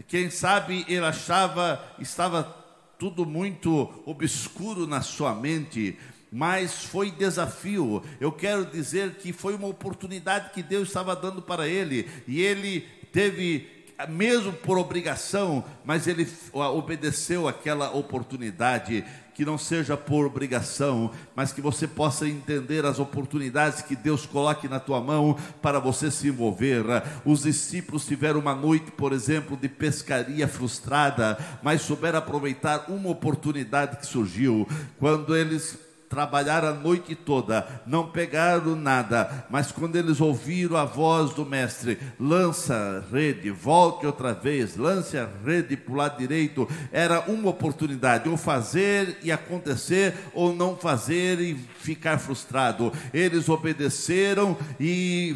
Quem 0.06 0.30
sabe 0.30 0.84
ele 0.90 1.06
achava 1.06 1.82
estava 1.98 2.62
tudo 3.04 3.26
muito 3.26 3.89
obscuro 4.06 4.88
na 4.88 5.02
sua 5.02 5.36
mente, 5.36 5.98
mas 6.32 6.86
foi 6.86 7.12
desafio. 7.12 8.02
Eu 8.18 8.32
quero 8.32 8.66
dizer 8.66 9.16
que 9.16 9.34
foi 9.34 9.56
uma 9.56 9.68
oportunidade 9.68 10.52
que 10.52 10.63
Deus 10.63 10.88
estava 10.88 11.13
dando 11.13 11.42
para 11.42 11.68
ele, 11.68 12.10
e 12.26 12.42
ele 12.42 12.88
teve 13.12 13.68
mesmo 14.08 14.54
por 14.54 14.78
obrigação, 14.78 15.66
mas 15.84 16.08
ele 16.08 16.26
obedeceu 16.54 17.46
aquela 17.46 17.92
oportunidade 17.92 19.04
que 19.34 19.46
não 19.46 19.58
seja 19.58 19.98
por 19.98 20.26
obrigação, 20.26 21.12
mas 21.36 21.52
que 21.52 21.62
você 21.62 21.88
possa 21.88 22.28
entender 22.28 22.86
as 22.86 23.00
oportunidades 23.00 23.82
que 23.82 23.96
Deus 23.96 24.26
coloque 24.26 24.67
na 24.67 24.80
tua 24.80 25.02
mão 25.02 25.38
para 25.62 25.80
você 25.80 26.12
se 26.12 26.28
envolver. 26.28 26.84
Os 27.26 27.43
discípulos 27.43 28.06
tiveram 28.06 28.39
uma 28.39 28.56
noite, 28.56 28.91
por 28.91 29.12
exemplo, 29.13 29.58
de 29.58 29.67
pescaria 29.67 30.48
frustrada, 30.48 31.38
mas 31.62 31.82
souberam 31.82 32.19
aproveitar 32.19 32.86
uma 32.89 33.10
oportunidade 33.10 33.98
que 33.98 34.06
surgiu 34.06 34.67
quando 35.00 35.36
eles 35.36 35.78
trabalharam 36.13 36.67
a 36.67 36.73
noite 36.73 37.15
toda, 37.15 37.67
não 37.88 38.06
pegaram 38.06 38.76
nada, 38.76 39.47
mas 39.49 39.71
quando 39.71 39.95
eles 39.95 40.21
ouviram 40.21 40.78
a 40.78 40.86
voz 40.86 41.34
do 41.34 41.43
mestre, 41.43 41.97
lança 42.19 42.76
a 42.76 43.15
rede, 43.15 43.49
volte 43.49 44.06
outra 44.06 44.32
vez, 44.32 44.78
lance 44.78 45.17
a 45.17 45.28
rede 45.43 45.76
para 45.76 45.91
o 45.91 45.97
lado 45.97 46.19
direito, 46.19 46.69
era 46.91 47.21
uma 47.21 47.49
oportunidade, 47.49 48.30
ou 48.30 48.38
fazer 48.38 49.17
e 49.23 49.32
acontecer, 49.32 50.13
ou 50.36 50.54
não 50.54 50.76
fazer 50.76 51.39
e 51.39 51.56
ficar 51.56 52.19
frustrado. 52.19 52.93
Eles 53.12 53.49
obedeceram 53.49 54.56
e 54.80 55.36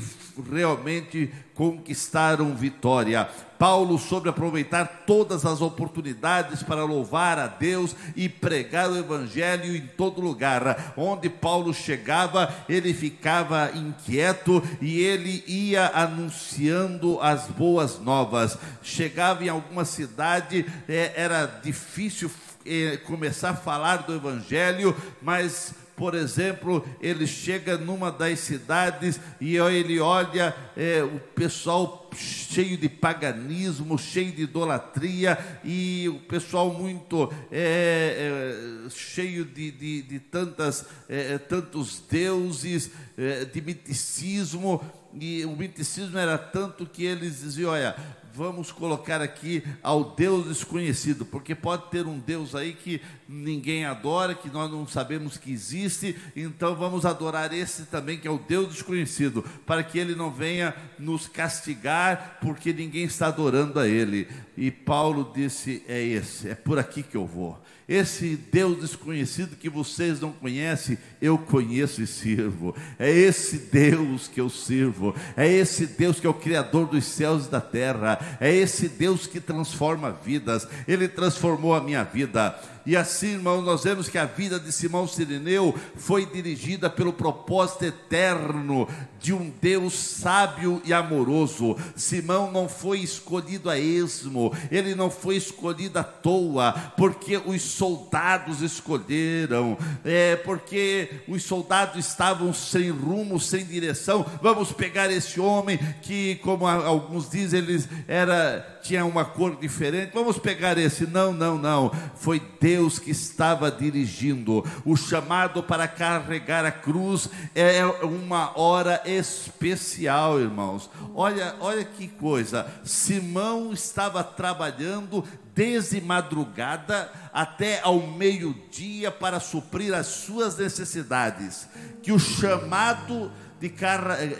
realmente 0.51 1.31
conquistaram 1.55 2.55
vitória. 2.55 3.27
Paulo 3.57 3.97
sobre 3.97 4.29
aproveitar 4.29 5.03
todas 5.05 5.45
as 5.45 5.61
oportunidades 5.61 6.63
para 6.63 6.83
louvar 6.83 7.37
a 7.39 7.47
Deus 7.47 7.95
e 8.15 8.29
pregar 8.29 8.89
o 8.89 8.97
evangelho 8.97 9.75
em 9.75 9.81
todo 9.81 10.21
lugar. 10.21 10.93
Onde 10.95 11.29
Paulo 11.29 11.73
chegava, 11.73 12.53
ele 12.69 12.93
ficava 12.93 13.71
inquieto 13.73 14.63
e 14.81 14.99
ele 14.99 15.43
ia 15.47 15.91
anunciando 15.93 17.19
as 17.21 17.47
boas 17.47 17.99
novas. 17.99 18.57
Chegava 18.81 19.43
em 19.43 19.49
alguma 19.49 19.85
cidade, 19.85 20.65
é, 20.87 21.13
era 21.15 21.45
difícil 21.63 22.31
é, 22.65 22.97
começar 22.97 23.51
a 23.51 23.55
falar 23.55 23.97
do 23.97 24.15
evangelho, 24.15 24.95
mas 25.21 25.73
por 25.97 26.13
exemplo, 26.13 26.87
ele 27.01 27.25
chega 27.25 27.75
numa 27.75 28.11
das 28.11 28.39
cidades 28.41 29.19
e 29.41 29.57
ele 29.57 29.99
olha 29.99 30.55
é, 30.77 31.01
o 31.01 31.19
pessoal 31.33 32.07
cheio 32.15 32.77
de 32.77 32.87
paganismo, 32.87 33.97
cheio 33.97 34.31
de 34.31 34.43
idolatria 34.43 35.35
e 35.63 36.07
o 36.07 36.19
pessoal 36.19 36.71
muito 36.71 37.33
é, 37.51 38.85
é, 38.85 38.89
cheio 38.91 39.43
de, 39.43 39.71
de, 39.71 40.03
de 40.03 40.19
tantas, 40.19 40.85
é, 41.09 41.33
é, 41.33 41.37
tantos 41.39 41.99
deuses, 42.07 42.91
é, 43.17 43.45
de 43.45 43.59
miticismo. 43.59 44.79
E 45.19 45.45
o 45.45 45.55
miticismo 45.55 46.19
era 46.19 46.37
tanto 46.37 46.85
que 46.85 47.03
eles 47.05 47.39
diziam: 47.39 47.71
olha, 47.71 47.95
vamos 48.37 48.71
colocar 48.71 49.19
aqui 49.19 49.63
ao 49.81 50.15
Deus 50.15 50.45
desconhecido, 50.45 51.25
porque 51.25 51.55
pode 51.55 51.89
ter 51.89 52.05
um 52.05 52.19
Deus 52.19 52.53
aí 52.53 52.73
que 52.73 53.01
ninguém 53.27 53.83
adora, 53.83 54.35
que 54.35 54.47
nós 54.47 54.69
não 54.69 54.87
sabemos 54.87 55.37
que 55.37 55.51
existe, 55.51 56.15
então 56.35 56.75
vamos 56.75 57.03
adorar 57.03 57.51
esse 57.51 57.87
também, 57.87 58.19
que 58.19 58.27
é 58.27 58.31
o 58.31 58.37
Deus 58.37 58.69
desconhecido, 58.69 59.43
para 59.65 59.81
que 59.83 59.97
ele 59.97 60.13
não 60.13 60.29
venha 60.29 60.75
nos 60.99 61.27
castigar, 61.27 62.37
porque 62.39 62.71
ninguém 62.71 63.05
está 63.05 63.25
adorando 63.27 63.79
a 63.79 63.87
ele. 63.87 64.27
E 64.57 64.71
Paulo 64.71 65.31
disse: 65.35 65.83
é 65.87 66.01
esse, 66.03 66.49
é 66.49 66.55
por 66.55 66.79
aqui 66.79 67.03
que 67.03 67.15
eu 67.15 67.25
vou. 67.25 67.57
Esse 67.87 68.35
Deus 68.35 68.81
desconhecido 68.81 69.55
que 69.55 69.69
vocês 69.69 70.19
não 70.19 70.33
conhecem, 70.33 70.97
eu 71.21 71.37
conheço 71.37 72.01
e 72.01 72.07
sirvo. 72.07 72.75
É 72.99 73.09
esse 73.09 73.57
Deus 73.57 74.27
que 74.27 74.41
eu 74.41 74.49
sirvo. 74.49 75.15
É 75.37 75.47
esse 75.47 75.85
Deus 75.85 76.19
que 76.19 76.27
é 76.27 76.29
o 76.29 76.33
Criador 76.33 76.87
dos 76.87 77.05
céus 77.05 77.45
e 77.45 77.49
da 77.49 77.61
terra. 77.61 78.37
É 78.41 78.53
esse 78.53 78.89
Deus 78.89 79.25
que 79.25 79.39
transforma 79.39 80.11
vidas. 80.11 80.67
Ele 80.85 81.07
transformou 81.07 81.73
a 81.73 81.81
minha 81.81 82.03
vida. 82.03 82.59
E 82.87 82.95
assim, 82.95 83.33
irmão, 83.33 83.61
nós 83.61 83.83
vemos 83.83 84.07
que 84.07 84.17
a 84.17 84.23
vida 84.23 84.57
de 84.57 84.71
Simão 84.71 85.05
Sirineu 85.05 85.75
foi 85.97 86.25
dirigida 86.25 86.89
pelo 86.89 87.11
propósito 87.11 87.83
eterno 87.83 88.87
de 89.19 89.33
um 89.33 89.51
Deus 89.61 89.93
sábio 89.93 90.81
e 90.85 90.93
amoroso. 90.93 91.75
Simão 91.97 92.49
não 92.49 92.69
foi 92.69 92.99
escolhido 92.99 93.69
a 93.69 93.77
esmo, 93.77 94.46
ele 94.71 94.95
não 94.95 95.09
foi 95.09 95.35
escolhido 95.35 95.99
à 95.99 96.03
toa, 96.03 96.73
porque 96.95 97.37
os 97.37 97.61
soldados 97.61 98.61
escolheram, 98.61 99.77
é 100.03 100.35
porque 100.35 101.21
os 101.27 101.43
soldados 101.43 101.97
estavam 102.05 102.53
sem 102.53 102.89
rumo, 102.89 103.39
sem 103.39 103.65
direção. 103.65 104.25
Vamos 104.41 104.71
pegar 104.71 105.11
esse 105.11 105.39
homem 105.39 105.79
que, 106.01 106.35
como 106.35 106.67
alguns 106.67 107.29
dizem, 107.29 107.59
ele 107.59 107.83
era 108.07 108.77
tinha 108.87 109.05
uma 109.05 109.25
cor 109.25 109.57
diferente. 109.57 110.11
Vamos 110.13 110.37
pegar 110.37 110.77
esse. 110.77 111.05
Não, 111.05 111.33
não, 111.33 111.57
não. 111.57 111.91
Foi 112.15 112.41
Deus 112.59 112.97
que 112.97 113.11
estava 113.11 113.69
dirigindo. 113.69 114.63
O 114.85 114.95
chamado 114.95 115.61
para 115.61 115.87
carregar 115.87 116.65
a 116.65 116.71
cruz 116.71 117.29
é 117.53 117.85
uma 117.85 118.57
hora 118.57 119.01
especial, 119.05 120.39
irmãos. 120.39 120.89
Olha, 121.13 121.55
olha 121.59 121.83
que 121.83 122.07
coisa. 122.07 122.65
Simão 122.83 123.73
estava 123.73 124.23
trabalhando 124.37 125.25
desde 125.53 125.99
madrugada 125.99 127.11
até 127.33 127.81
ao 127.81 127.99
meio-dia 128.07 129.11
para 129.11 129.39
suprir 129.39 129.93
as 129.93 130.05
suas 130.05 130.55
necessidades. 130.57 131.67
Que 132.01 132.11
o 132.11 132.19
chamado 132.19 133.31
de 133.59 133.73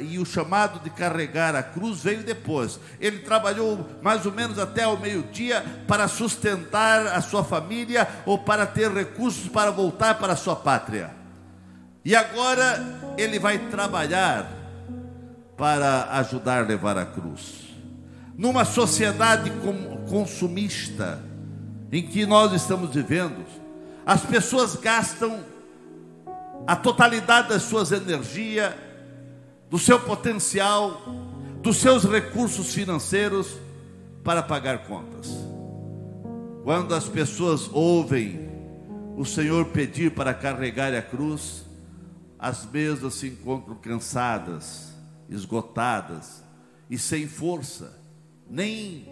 e 0.02 0.20
o 0.20 0.26
chamado 0.26 0.80
de 0.80 0.92
carregar 0.92 1.56
a 1.56 1.64
cruz 1.64 2.02
veio 2.02 2.24
depois. 2.24 2.80
Ele 3.00 3.20
trabalhou 3.20 3.86
mais 4.02 4.26
ou 4.26 4.32
menos 4.32 4.60
até 4.60 4.88
o 4.88 4.98
meio-dia 4.98 5.66
para 5.88 6.08
sustentar 6.08 7.08
a 7.08 7.22
sua 7.22 7.44
família 7.44 8.08
ou 8.26 8.38
para 8.38 8.66
ter 8.66 8.92
recursos 8.92 9.50
para 9.50 9.72
voltar 9.72 10.20
para 10.20 10.34
a 10.34 10.38
sua 10.38 10.56
pátria. 10.56 11.12
E 12.06 12.16
agora 12.16 13.16
ele 13.18 13.40
vai 13.40 13.58
trabalhar 13.58 14.48
para 15.58 16.08
ajudar 16.20 16.64
a 16.64 16.68
levar 16.68 16.98
a 16.98 17.06
cruz. 17.06 17.67
Numa 18.38 18.64
sociedade 18.64 19.52
consumista 20.08 21.24
em 21.92 22.06
que 22.06 22.26
nós 22.26 22.54
estamos 22.54 22.94
vivendo, 22.94 23.44
as 24.06 24.24
pessoas 24.24 24.76
gastam 24.76 25.44
a 26.68 26.76
totalidade 26.76 27.50
das 27.50 27.64
suas 27.64 27.92
energias 27.92 28.74
do 29.70 29.80
seu 29.80 30.00
potencial, 30.00 31.02
dos 31.62 31.78
seus 31.78 32.04
recursos 32.04 32.74
financeiros 32.74 33.58
para 34.24 34.44
pagar 34.44 34.86
contas. 34.86 35.30
Quando 36.64 36.94
as 36.94 37.08
pessoas 37.08 37.70
ouvem 37.74 38.48
o 39.16 39.26
Senhor 39.26 39.66
pedir 39.68 40.12
para 40.12 40.34
carregar 40.34 40.94
a 40.94 41.02
cruz, 41.02 41.66
as 42.38 42.70
mesmas 42.70 43.16
se 43.16 43.28
encontram 43.28 43.76
cansadas, 43.76 44.94
esgotadas 45.28 46.44
e 46.90 47.00
sem 47.00 47.28
força, 47.28 47.97
nem 48.50 49.08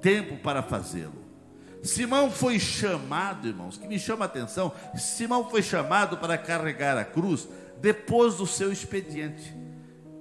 tempo 0.00 0.36
para 0.38 0.62
fazê-lo. 0.62 1.24
Simão 1.82 2.30
foi 2.30 2.58
chamado, 2.58 3.46
irmãos, 3.46 3.76
que 3.76 3.86
me 3.86 3.98
chama 3.98 4.24
a 4.24 4.26
atenção, 4.26 4.72
Simão 4.96 5.50
foi 5.50 5.62
chamado 5.62 6.16
para 6.16 6.38
carregar 6.38 6.96
a 6.96 7.04
cruz 7.04 7.46
depois 7.80 8.36
do 8.36 8.46
seu 8.46 8.72
expediente 8.72 9.64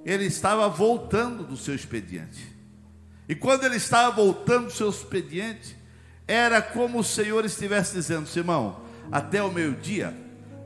ele 0.05 0.25
estava 0.25 0.67
voltando 0.67 1.43
do 1.43 1.55
seu 1.55 1.73
expediente. 1.73 2.53
E 3.27 3.33
quando 3.33 3.63
ele 3.63 3.77
estava 3.77 4.13
voltando 4.13 4.65
do 4.65 4.71
seu 4.71 4.89
expediente, 4.89 5.77
era 6.27 6.61
como 6.61 6.99
o 6.99 7.03
Senhor 7.03 7.45
estivesse 7.45 7.93
dizendo: 7.93 8.27
Simão, 8.27 8.81
até 9.11 9.41
o 9.41 9.51
meio-dia 9.51 10.15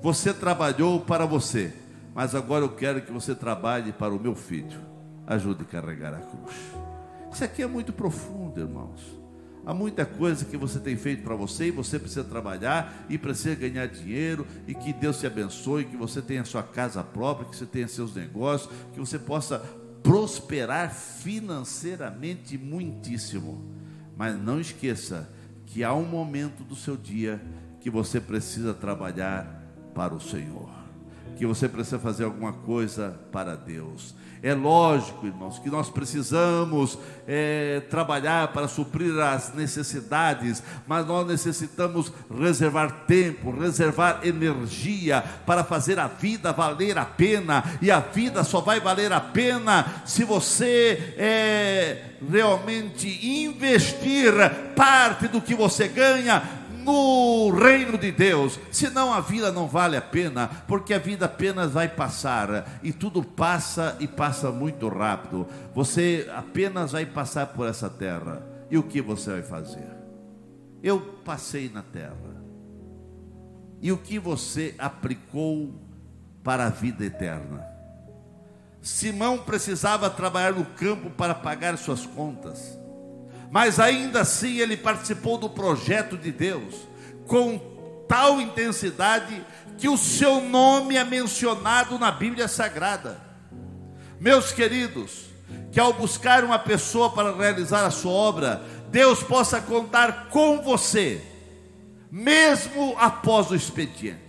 você 0.01 0.33
trabalhou 0.33 1.01
para 1.01 1.25
você, 1.25 1.73
mas 2.15 2.33
agora 2.33 2.65
eu 2.65 2.69
quero 2.69 3.01
que 3.01 3.11
você 3.11 3.35
trabalhe 3.35 3.91
para 3.91 4.13
o 4.13 4.19
meu 4.19 4.35
filho. 4.35 4.81
Ajude 5.25 5.63
a 5.63 5.65
carregar 5.65 6.13
a 6.13 6.19
cruz. 6.19 6.86
Isso 7.37 7.43
aqui 7.43 7.61
é 7.61 7.67
muito 7.67 7.93
profundo, 7.93 8.59
irmãos. 8.59 8.99
Há 9.63 9.71
muita 9.71 10.07
coisa 10.07 10.43
que 10.43 10.57
você 10.57 10.79
tem 10.79 10.97
feito 10.97 11.21
para 11.21 11.35
você 11.35 11.67
e 11.67 11.71
você 11.71 11.99
precisa 11.99 12.23
trabalhar 12.23 13.05
e 13.07 13.15
precisa 13.15 13.53
ganhar 13.53 13.85
dinheiro 13.85 14.47
e 14.65 14.73
que 14.73 14.91
Deus 14.91 15.19
te 15.19 15.27
abençoe, 15.27 15.85
que 15.85 15.95
você 15.95 16.19
tenha 16.19 16.43
sua 16.43 16.63
casa 16.63 17.03
própria, 17.03 17.47
que 17.47 17.55
você 17.55 17.67
tenha 17.67 17.87
seus 17.87 18.15
negócios, 18.15 18.73
que 18.91 18.99
você 18.99 19.19
possa 19.19 19.59
prosperar 20.01 20.91
financeiramente 20.91 22.57
muitíssimo. 22.57 23.71
Mas 24.17 24.35
não 24.35 24.59
esqueça 24.59 25.31
que 25.67 25.83
há 25.83 25.93
um 25.93 26.05
momento 26.05 26.63
do 26.63 26.75
seu 26.75 26.97
dia 26.97 27.39
que 27.79 27.91
você 27.91 28.19
precisa 28.19 28.73
trabalhar 28.73 29.63
para 29.93 30.11
o 30.11 30.19
Senhor, 30.19 30.71
que 31.35 31.45
você 31.45 31.67
precisa 31.67 31.99
fazer 31.99 32.23
alguma 32.23 32.53
coisa 32.53 33.19
para 33.31 33.55
Deus. 33.55 34.15
É 34.41 34.53
lógico, 34.53 35.25
irmãos, 35.25 35.57
que 35.57 35.69
nós 35.69 35.89
precisamos 35.89 36.97
é, 37.27 37.81
trabalhar 37.89 38.49
para 38.49 38.67
suprir 38.67 39.17
as 39.19 39.53
necessidades, 39.53 40.61
mas 40.87 41.07
nós 41.07 41.27
necessitamos 41.27 42.11
reservar 42.39 43.05
tempo, 43.07 43.51
reservar 43.51 44.19
energia 44.23 45.23
para 45.45 45.63
fazer 45.63 45.97
a 45.97 46.07
vida 46.07 46.53
valer 46.53 46.97
a 46.97 47.05
pena, 47.05 47.63
e 47.81 47.89
a 47.89 47.99
vida 47.99 48.43
só 48.43 48.61
vai 48.61 48.79
valer 48.79 49.11
a 49.11 49.19
pena 49.19 50.03
se 50.05 50.23
você 50.23 51.15
é, 51.17 52.03
realmente 52.31 53.07
investir 53.27 54.33
parte 54.75 55.27
do 55.27 55.41
que 55.41 55.55
você 55.55 55.87
ganha 55.87 56.56
no 56.87 57.49
reino 57.49 57.97
de 57.97 58.13
Deus, 58.13 58.57
senão 58.71 59.13
a 59.13 59.19
vida 59.19 59.51
não 59.51 59.67
vale 59.67 59.97
a 59.97 60.01
pena, 60.01 60.47
porque 60.65 60.93
a 60.93 60.99
vida 60.99 61.25
apenas 61.25 61.73
vai 61.73 61.89
passar 61.89 62.79
e 62.81 62.93
tudo 62.93 63.21
passa 63.21 63.97
e 63.99 64.07
passa 64.07 64.51
muito 64.51 64.87
rápido. 64.87 65.45
Você 65.75 66.29
apenas 66.33 66.93
vai 66.93 67.05
passar 67.05 67.47
por 67.47 67.67
essa 67.67 67.89
terra. 67.89 68.41
E 68.71 68.77
o 68.77 68.83
que 68.83 69.01
você 69.01 69.31
vai 69.31 69.43
fazer? 69.43 69.87
Eu 70.81 70.99
passei 71.25 71.69
na 71.69 71.81
terra. 71.81 72.15
E 73.81 73.91
o 73.91 73.97
que 73.97 74.17
você 74.17 74.73
aplicou 74.77 75.73
para 76.41 76.67
a 76.67 76.69
vida 76.69 77.03
eterna? 77.03 77.65
Simão 78.81 79.39
precisava 79.39 80.09
trabalhar 80.09 80.53
no 80.53 80.63
campo 80.63 81.09
para 81.09 81.35
pagar 81.35 81.77
suas 81.77 82.05
contas 82.05 82.76
mas 83.51 83.79
ainda 83.79 84.21
assim 84.21 84.57
ele 84.57 84.75
participou 84.75 85.37
do 85.37 85.49
projeto 85.49 86.17
de 86.17 86.31
Deus 86.31 86.75
com 87.25 87.59
tal 88.07 88.39
intensidade 88.41 89.43
que 89.77 89.87
o 89.87 89.97
seu 89.97 90.41
nome 90.41 90.95
é 90.95 91.03
mencionado 91.03 91.99
na 91.99 92.11
Bíblia 92.11 92.47
Sagrada. 92.47 93.21
Meus 94.19 94.51
queridos, 94.51 95.27
que 95.71 95.79
ao 95.79 95.93
buscar 95.93 96.43
uma 96.43 96.57
pessoa 96.57 97.11
para 97.11 97.35
realizar 97.35 97.85
a 97.85 97.91
sua 97.91 98.11
obra, 98.11 98.63
Deus 98.89 99.21
possa 99.21 99.61
contar 99.61 100.29
com 100.29 100.61
você, 100.61 101.21
mesmo 102.09 102.95
após 102.97 103.51
o 103.51 103.55
expediente. 103.55 104.26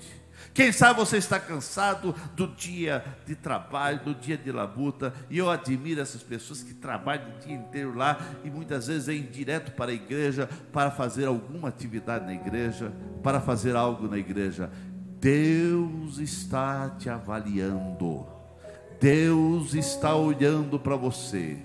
Quem 0.59 0.73
sabe 0.73 0.99
você 0.99 1.19
está 1.19 1.39
cansado 1.39 2.13
do 2.35 2.49
dia 2.49 3.05
de 3.25 3.37
trabalho, 3.37 4.01
do 4.01 4.13
dia 4.13 4.37
de 4.37 4.51
labuta, 4.51 5.15
e 5.31 5.39
eu 5.39 5.49
admiro 5.49 6.01
essas 6.01 6.21
pessoas 6.21 6.65
que 6.65 6.75
trabalham 6.75 7.29
o 7.29 7.39
dia 7.39 7.55
inteiro 7.55 7.97
lá 7.97 8.19
e 8.43 8.51
muitas 8.51 8.89
vezes 8.89 9.07
vêm 9.07 9.23
direto 9.23 9.71
para 9.77 9.93
a 9.93 9.95
igreja 9.95 10.49
para 10.73 10.91
fazer 10.91 11.27
alguma 11.27 11.69
atividade 11.69 12.27
na 12.27 12.35
igreja, 12.35 12.93
para 13.23 13.41
fazer 13.41 13.77
algo 13.77 14.09
na 14.09 14.19
igreja. 14.19 14.69
Deus 15.21 16.19
está 16.19 16.91
te 16.91 17.09
avaliando. 17.09 18.27
Deus 19.01 19.75
está 19.75 20.17
olhando 20.17 20.77
para 20.81 20.97
você. 20.97 21.57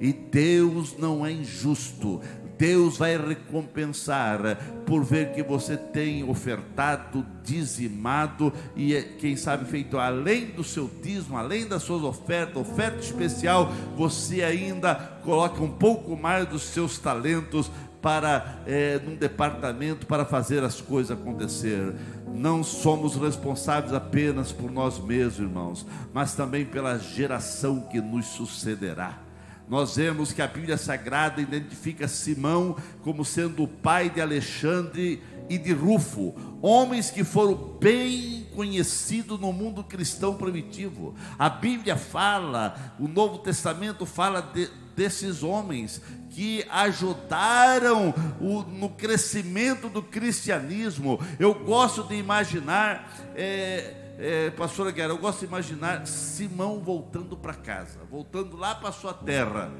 E 0.00 0.12
Deus 0.12 0.98
não 0.98 1.24
é 1.24 1.30
injusto. 1.30 2.20
Deus 2.60 2.98
vai 2.98 3.16
recompensar 3.16 4.58
por 4.84 5.02
ver 5.02 5.32
que 5.32 5.42
você 5.42 5.78
tem 5.78 6.28
ofertado, 6.28 7.24
dizimado 7.42 8.52
e, 8.76 9.00
quem 9.18 9.34
sabe, 9.34 9.64
feito 9.64 9.96
além 9.98 10.48
do 10.48 10.62
seu 10.62 10.90
dízimo, 11.02 11.38
além 11.38 11.66
das 11.66 11.82
suas 11.82 12.02
ofertas, 12.02 12.58
oferta 12.58 12.98
especial, 12.98 13.72
você 13.96 14.42
ainda 14.42 14.94
coloca 15.24 15.62
um 15.62 15.70
pouco 15.70 16.14
mais 16.14 16.46
dos 16.46 16.60
seus 16.60 16.98
talentos 16.98 17.70
para 18.02 18.60
é, 18.66 19.00
num 19.06 19.16
departamento 19.16 20.06
para 20.06 20.26
fazer 20.26 20.62
as 20.62 20.82
coisas 20.82 21.18
acontecer. 21.18 21.94
Não 22.34 22.62
somos 22.62 23.16
responsáveis 23.16 23.94
apenas 23.94 24.52
por 24.52 24.70
nós 24.70 24.98
mesmos, 24.98 25.38
irmãos, 25.38 25.86
mas 26.12 26.34
também 26.34 26.66
pela 26.66 26.98
geração 26.98 27.80
que 27.80 28.02
nos 28.02 28.26
sucederá. 28.26 29.29
Nós 29.70 29.94
vemos 29.94 30.32
que 30.32 30.42
a 30.42 30.48
Bíblia 30.48 30.76
Sagrada 30.76 31.40
identifica 31.40 32.08
Simão 32.08 32.76
como 33.04 33.24
sendo 33.24 33.62
o 33.62 33.68
pai 33.68 34.10
de 34.10 34.20
Alexandre 34.20 35.22
e 35.48 35.56
de 35.56 35.72
Rufo, 35.72 36.34
homens 36.60 37.08
que 37.08 37.22
foram 37.22 37.54
bem 37.78 38.48
conhecidos 38.56 39.38
no 39.38 39.52
mundo 39.52 39.84
cristão 39.84 40.34
primitivo. 40.34 41.14
A 41.38 41.48
Bíblia 41.48 41.96
fala, 41.96 42.96
o 42.98 43.06
Novo 43.06 43.38
Testamento 43.38 44.04
fala 44.04 44.40
de, 44.40 44.68
desses 44.96 45.44
homens 45.44 46.02
que 46.30 46.66
ajudaram 46.68 48.12
o, 48.40 48.62
no 48.62 48.88
crescimento 48.88 49.88
do 49.88 50.02
cristianismo. 50.02 51.20
Eu 51.38 51.54
gosto 51.54 52.02
de 52.02 52.16
imaginar. 52.16 53.08
É, 53.36 53.99
é, 54.20 54.50
pastora 54.50 54.90
Guerra, 54.90 55.12
eu 55.12 55.18
gosto 55.18 55.40
de 55.40 55.46
imaginar 55.46 56.06
Simão 56.06 56.78
voltando 56.78 57.36
para 57.38 57.54
casa, 57.54 58.00
voltando 58.10 58.54
lá 58.54 58.74
para 58.74 58.92
sua 58.92 59.14
terra, 59.14 59.72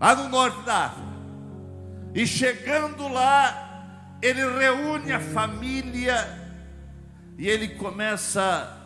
lá 0.00 0.16
no 0.16 0.28
norte 0.28 0.60
da 0.62 0.86
África. 0.86 1.14
E 2.12 2.26
chegando 2.26 3.06
lá, 3.06 4.18
ele 4.20 4.40
reúne 4.58 5.12
a 5.12 5.20
família 5.20 6.16
e 7.38 7.48
ele 7.48 7.68
começa 7.76 8.80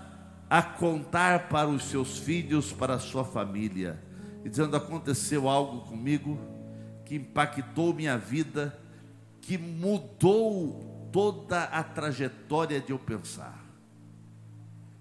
a 0.50 0.62
contar 0.62 1.48
para 1.48 1.68
os 1.68 1.84
seus 1.84 2.18
filhos, 2.18 2.70
para 2.70 2.94
a 2.94 2.98
sua 2.98 3.24
família, 3.24 3.98
e 4.44 4.50
dizendo: 4.50 4.76
aconteceu 4.76 5.48
algo 5.48 5.86
comigo 5.88 6.38
que 7.06 7.16
impactou 7.16 7.94
minha 7.94 8.18
vida, 8.18 8.78
que 9.40 9.56
mudou 9.56 11.08
toda 11.10 11.64
a 11.64 11.82
trajetória 11.82 12.78
de 12.78 12.92
eu 12.92 12.98
pensar. 12.98 13.57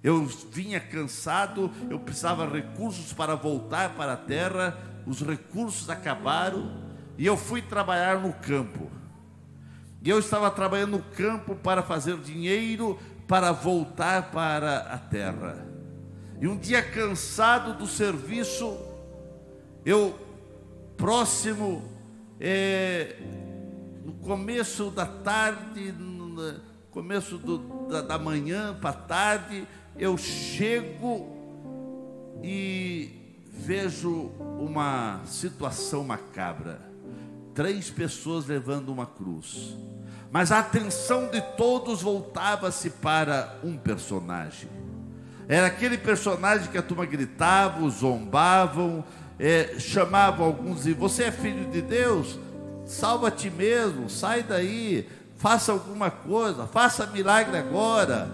Eu 0.08 0.26
vinha 0.26 0.80
cansado, 0.80 1.70
eu 1.90 2.00
precisava 2.00 2.48
de 2.48 2.54
recursos 2.54 3.12
para 3.12 3.36
voltar 3.36 3.90
para 3.96 4.14
a 4.14 4.16
terra, 4.16 4.78
os 5.06 5.22
recursos 5.22 5.90
acabaram 5.90 6.82
e 7.18 7.26
eu 7.26 7.36
fui 7.36 7.62
trabalhar 7.62 8.18
no 8.18 8.32
campo. 8.32 8.90
E 10.02 10.10
eu 10.10 10.18
estava 10.18 10.50
trabalhando 10.50 10.92
no 10.92 11.04
campo 11.04 11.56
para 11.56 11.84
fazer 11.84 12.16
dinheiro 12.20 12.98
para 13.28 13.52
voltar 13.52 14.32
para 14.32 14.78
a 14.78 14.98
terra. 14.98 15.68
E 16.40 16.48
um 16.48 16.58
dia 16.58 16.82
cansado 16.82 17.74
do 17.74 17.86
serviço, 17.86 18.78
eu 19.86 20.18
próximo 20.96 21.84
é, 22.40 23.18
no 24.06 24.14
começo 24.14 24.90
da 24.90 25.06
tarde, 25.06 25.92
no 25.92 26.62
começo 26.92 27.38
do, 27.38 27.58
da, 27.90 28.02
da 28.02 28.18
manhã 28.18 28.74
para 28.74 28.94
tarde, 28.94 29.68
eu 30.00 30.18
chego 30.18 31.28
e 32.44 33.42
vejo 33.52 34.32
uma 34.60 35.22
situação 35.26 36.04
macabra. 36.04 36.80
Três 37.54 37.90
pessoas 37.90 38.46
levando 38.46 38.90
uma 38.90 39.06
cruz. 39.06 39.76
Mas 40.32 40.52
a 40.52 40.60
atenção 40.60 41.28
de 41.28 41.42
todos 41.56 42.02
voltava-se 42.02 42.90
para 42.90 43.58
um 43.64 43.78
personagem. 43.78 44.70
Era 45.48 45.68
aquele 45.68 45.98
personagem 45.98 46.70
que 46.70 46.78
a 46.78 46.82
turma 46.82 47.06
gritava, 47.06 47.90
zombavam, 47.90 49.04
é, 49.40 49.80
chamavam 49.80 50.46
alguns 50.46 50.86
e 50.86 50.94
você 50.94 51.26
é 51.26 51.32
filho 51.32 51.70
de 51.72 51.82
Deus? 51.82 52.38
Salva 52.86 53.32
ti 53.32 53.50
mesmo, 53.50 54.10
sai 54.10 54.44
daí, 54.44 55.08
faça 55.38 55.72
alguma 55.72 56.12
coisa, 56.12 56.68
faça 56.68 57.08
milagre 57.08 57.58
agora. 57.58 58.30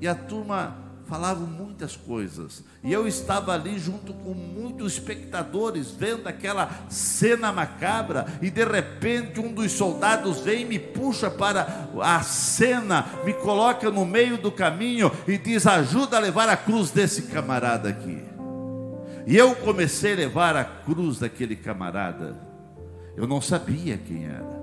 E 0.00 0.08
a 0.08 0.14
turma 0.14 0.81
falavam 1.12 1.46
muitas 1.46 1.94
coisas. 1.94 2.64
E 2.82 2.90
eu 2.90 3.06
estava 3.06 3.52
ali 3.52 3.78
junto 3.78 4.14
com 4.14 4.32
muitos 4.32 4.94
espectadores, 4.94 5.90
vendo 5.90 6.26
aquela 6.26 6.70
cena 6.88 7.52
macabra, 7.52 8.24
e 8.40 8.48
de 8.48 8.64
repente 8.64 9.38
um 9.38 9.52
dos 9.52 9.72
soldados 9.72 10.40
vem 10.40 10.62
e 10.62 10.64
me 10.64 10.78
puxa 10.78 11.30
para 11.30 11.86
a 12.00 12.22
cena, 12.22 13.04
me 13.26 13.34
coloca 13.34 13.90
no 13.90 14.06
meio 14.06 14.38
do 14.38 14.50
caminho 14.50 15.12
e 15.28 15.36
diz: 15.36 15.66
ajuda 15.66 16.16
a 16.16 16.20
levar 16.20 16.48
a 16.48 16.56
cruz 16.56 16.90
desse 16.90 17.24
camarada 17.24 17.90
aqui. 17.90 18.24
E 19.26 19.36
eu 19.36 19.54
comecei 19.56 20.14
a 20.14 20.16
levar 20.16 20.56
a 20.56 20.64
cruz 20.64 21.18
daquele 21.18 21.56
camarada. 21.56 22.34
Eu 23.14 23.26
não 23.26 23.42
sabia 23.42 23.98
quem 23.98 24.24
era, 24.24 24.58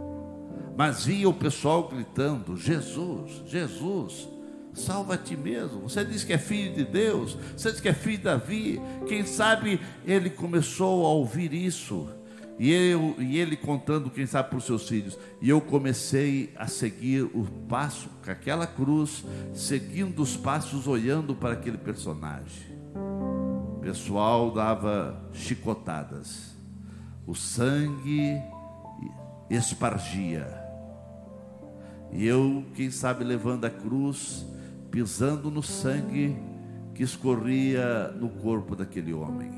mas 0.76 1.06
via 1.06 1.30
o 1.30 1.34
pessoal 1.34 1.88
gritando: 1.88 2.58
Jesus, 2.58 3.44
Jesus 3.46 4.39
salva 4.80 5.16
a 5.16 5.18
ti 5.18 5.36
mesmo. 5.38 5.82
Você 5.82 6.04
diz 6.04 6.24
que 6.24 6.34
é 6.34 6.38
filho 6.38 6.74
de 6.74 6.86
Deus, 6.86 7.38
você 7.56 7.72
diz 7.72 7.80
que 7.80 7.90
é 7.90 7.94
filho 7.94 8.18
de 8.18 8.24
Davi. 8.24 8.82
Quem 9.08 9.26
sabe 9.26 9.80
ele 10.06 10.30
começou 10.30 11.06
a 11.06 11.10
ouvir 11.10 11.54
isso. 11.54 12.10
E, 12.60 12.74
eu, 12.74 13.16
e 13.18 13.40
ele 13.40 13.56
contando, 13.56 14.10
quem 14.10 14.26
sabe, 14.26 14.50
para 14.50 14.58
os 14.58 14.66
seus 14.66 14.88
filhos. 14.88 15.18
E 15.42 15.50
eu 15.50 15.62
comecei 15.62 16.54
a 16.58 16.68
seguir 16.68 17.24
o 17.24 17.48
passo, 17.70 18.10
com 18.24 18.30
aquela 18.30 18.68
cruz, 18.68 19.24
seguindo 19.54 20.22
os 20.22 20.36
passos, 20.36 20.86
olhando 20.86 21.34
para 21.34 21.54
aquele 21.54 21.78
personagem. 21.78 22.78
O 22.94 23.80
pessoal 23.82 24.52
dava 24.52 25.18
chicotadas, 25.32 26.54
o 27.26 27.34
sangue 27.34 28.38
espargia. 29.50 30.46
E 32.12 32.26
eu, 32.26 32.66
quem 32.76 32.92
sabe, 32.92 33.24
levando 33.24 33.64
a 33.64 33.70
cruz, 33.70 34.46
pisando 34.92 35.50
no 35.52 35.62
sangue 35.62 36.38
que 36.94 37.04
escorria 37.04 38.10
no 38.10 38.30
corpo 38.30 38.76
daquele 38.76 39.14
homem. 39.14 39.52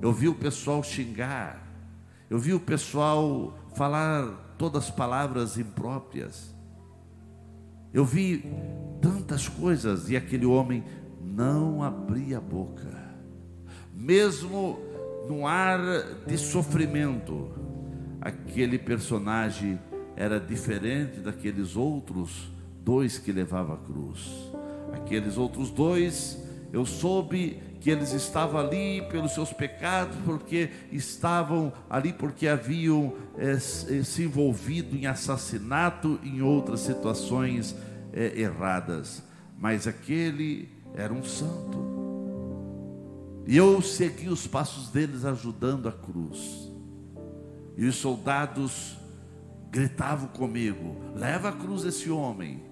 Eu 0.00 0.12
vi 0.12 0.28
o 0.28 0.34
pessoal 0.34 0.82
xingar, 0.82 1.60
eu 2.28 2.38
vi 2.38 2.52
o 2.52 2.60
pessoal 2.60 3.58
falar 3.74 4.54
todas 4.58 4.84
as 4.84 4.90
palavras 4.90 5.58
impróprias. 5.58 6.54
Eu 7.92 8.04
vi 8.04 8.44
tantas 9.00 9.48
coisas 9.48 10.10
e 10.10 10.16
aquele 10.16 10.46
homem 10.46 10.84
não 11.22 11.82
abria 11.82 12.38
a 12.38 12.40
boca, 12.40 12.90
mesmo 13.94 14.78
no 15.28 15.46
ar 15.46 15.80
de 16.26 16.36
sofrimento. 16.36 17.50
Aquele 18.20 18.78
personagem 18.78 19.78
era 20.16 20.38
diferente 20.38 21.20
daqueles 21.20 21.76
outros 21.76 22.53
dois 22.84 23.18
que 23.18 23.32
levavam 23.32 23.74
a 23.74 23.78
cruz. 23.78 24.52
Aqueles 24.92 25.36
outros 25.36 25.70
dois, 25.70 26.38
eu 26.72 26.84
soube 26.84 27.60
que 27.80 27.90
eles 27.90 28.12
estavam 28.12 28.60
ali 28.60 29.02
pelos 29.10 29.32
seus 29.32 29.52
pecados, 29.52 30.16
porque 30.24 30.70
estavam 30.92 31.72
ali 31.88 32.12
porque 32.12 32.48
haviam 32.48 33.14
é, 33.36 33.58
se 33.58 34.22
envolvido 34.22 34.96
em 34.96 35.06
assassinato, 35.06 36.18
em 36.22 36.40
outras 36.40 36.80
situações 36.80 37.74
é, 38.12 38.40
erradas. 38.40 39.22
Mas 39.58 39.86
aquele 39.86 40.68
era 40.94 41.12
um 41.12 41.22
santo. 41.22 41.94
E 43.46 43.56
eu 43.56 43.82
segui 43.82 44.28
os 44.28 44.46
passos 44.46 44.88
deles 44.88 45.24
ajudando 45.24 45.88
a 45.88 45.92
cruz. 45.92 46.72
E 47.76 47.86
os 47.86 47.96
soldados 47.96 48.96
gritavam 49.70 50.28
comigo: 50.28 50.96
leva 51.14 51.50
a 51.50 51.52
cruz 51.52 51.84
esse 51.84 52.10
homem. 52.10 52.62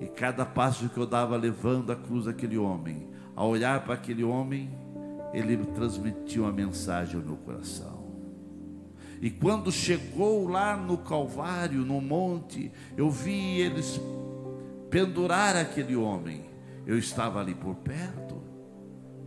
E 0.00 0.06
cada 0.06 0.46
passo 0.46 0.88
que 0.88 0.98
eu 0.98 1.06
dava 1.06 1.36
levando 1.36 1.92
a 1.92 1.96
cruz 1.96 2.24
daquele 2.24 2.56
homem, 2.56 3.08
ao 3.36 3.50
olhar 3.50 3.84
para 3.84 3.94
aquele 3.94 4.24
homem, 4.24 4.70
ele 5.32 5.58
transmitia 5.58 6.42
uma 6.42 6.52
mensagem 6.52 7.16
ao 7.16 7.22
meu 7.22 7.36
coração. 7.36 8.00
E 9.20 9.30
quando 9.30 9.70
chegou 9.70 10.48
lá 10.48 10.74
no 10.76 10.96
Calvário, 10.96 11.80
no 11.84 12.00
monte, 12.00 12.72
eu 12.96 13.10
vi 13.10 13.60
eles 13.60 14.00
pendurar 14.88 15.54
aquele 15.54 15.94
homem. 15.94 16.46
Eu 16.86 16.98
estava 16.98 17.38
ali 17.38 17.54
por 17.54 17.74
perto, 17.76 18.39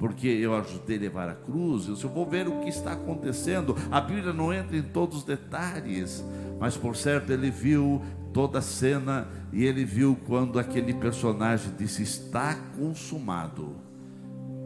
porque 0.04 0.28
eu 0.28 0.54
ajudei 0.54 0.98
a 0.98 1.00
levar 1.00 1.30
a 1.30 1.34
cruz. 1.34 1.88
Eu 1.88 2.10
vou 2.10 2.26
ver 2.26 2.46
o 2.46 2.60
que 2.60 2.68
está 2.68 2.92
acontecendo. 2.92 3.74
A 3.90 4.02
Bíblia 4.02 4.34
não 4.34 4.54
entra 4.54 4.76
em 4.76 4.84
todos 4.84 5.20
os 5.20 5.24
detalhes, 5.24 6.22
mas 6.60 6.76
por 6.76 6.98
certo 6.98 7.32
ele 7.32 7.50
viu 7.50 8.02
toda 8.34 8.60
a 8.60 8.62
cena 8.62 9.30
e 9.54 9.64
ele 9.64 9.86
viu 9.86 10.18
quando 10.28 10.60
aquele 10.60 10.94
personagem 10.94 11.72
disse: 11.78 12.04
Está 12.04 12.54
consumado. 12.78 13.78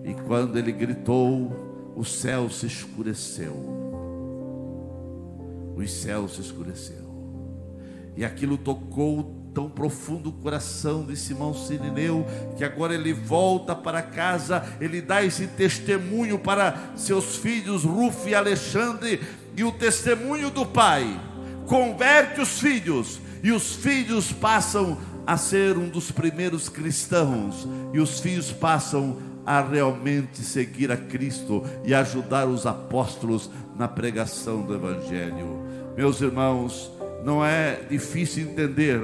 E 0.04 0.16
quando 0.26 0.58
ele 0.58 0.72
gritou, 0.72 1.94
o 1.96 2.04
céu 2.04 2.50
se 2.50 2.66
escureceu. 2.66 3.54
os 5.76 5.94
céus 5.94 6.34
se 6.34 6.42
escureceram. 6.42 7.14
E 8.16 8.26
aquilo 8.26 8.58
tocou 8.58 9.37
tão 9.58 9.68
profundo 9.68 10.30
o 10.30 10.34
coração 10.34 11.04
de 11.04 11.16
Simão 11.16 11.52
Sirineu, 11.52 12.24
que 12.56 12.64
agora 12.64 12.94
ele 12.94 13.12
volta 13.12 13.74
para 13.74 14.04
casa, 14.04 14.64
ele 14.80 15.02
dá 15.02 15.24
esse 15.24 15.48
testemunho 15.48 16.38
para 16.38 16.92
seus 16.96 17.38
filhos, 17.38 17.84
Rufo 17.84 18.30
e 18.30 18.36
Alexandre, 18.36 19.20
e 19.56 19.64
o 19.64 19.72
testemunho 19.72 20.52
do 20.52 20.64
pai 20.64 21.20
converte 21.66 22.40
os 22.40 22.60
filhos, 22.60 23.20
e 23.42 23.52
os 23.52 23.74
filhos 23.74 24.32
passam 24.32 24.96
a 25.26 25.38
ser 25.38 25.76
um 25.76 25.90
dos 25.90 26.12
primeiros 26.12 26.70
cristãos, 26.70 27.68
e 27.92 28.00
os 28.00 28.20
filhos 28.20 28.52
passam 28.52 29.18
a 29.44 29.60
realmente 29.60 30.44
seguir 30.44 30.92
a 30.92 30.98
Cristo 30.98 31.64
e 31.84 31.96
ajudar 31.96 32.46
os 32.46 32.68
apóstolos 32.68 33.50
na 33.76 33.88
pregação 33.88 34.62
do 34.62 34.76
Evangelho. 34.76 35.64
Meus 35.98 36.22
irmãos, 36.22 36.92
não 37.26 37.44
é 37.44 37.82
difícil 37.90 38.44
entender 38.44 39.00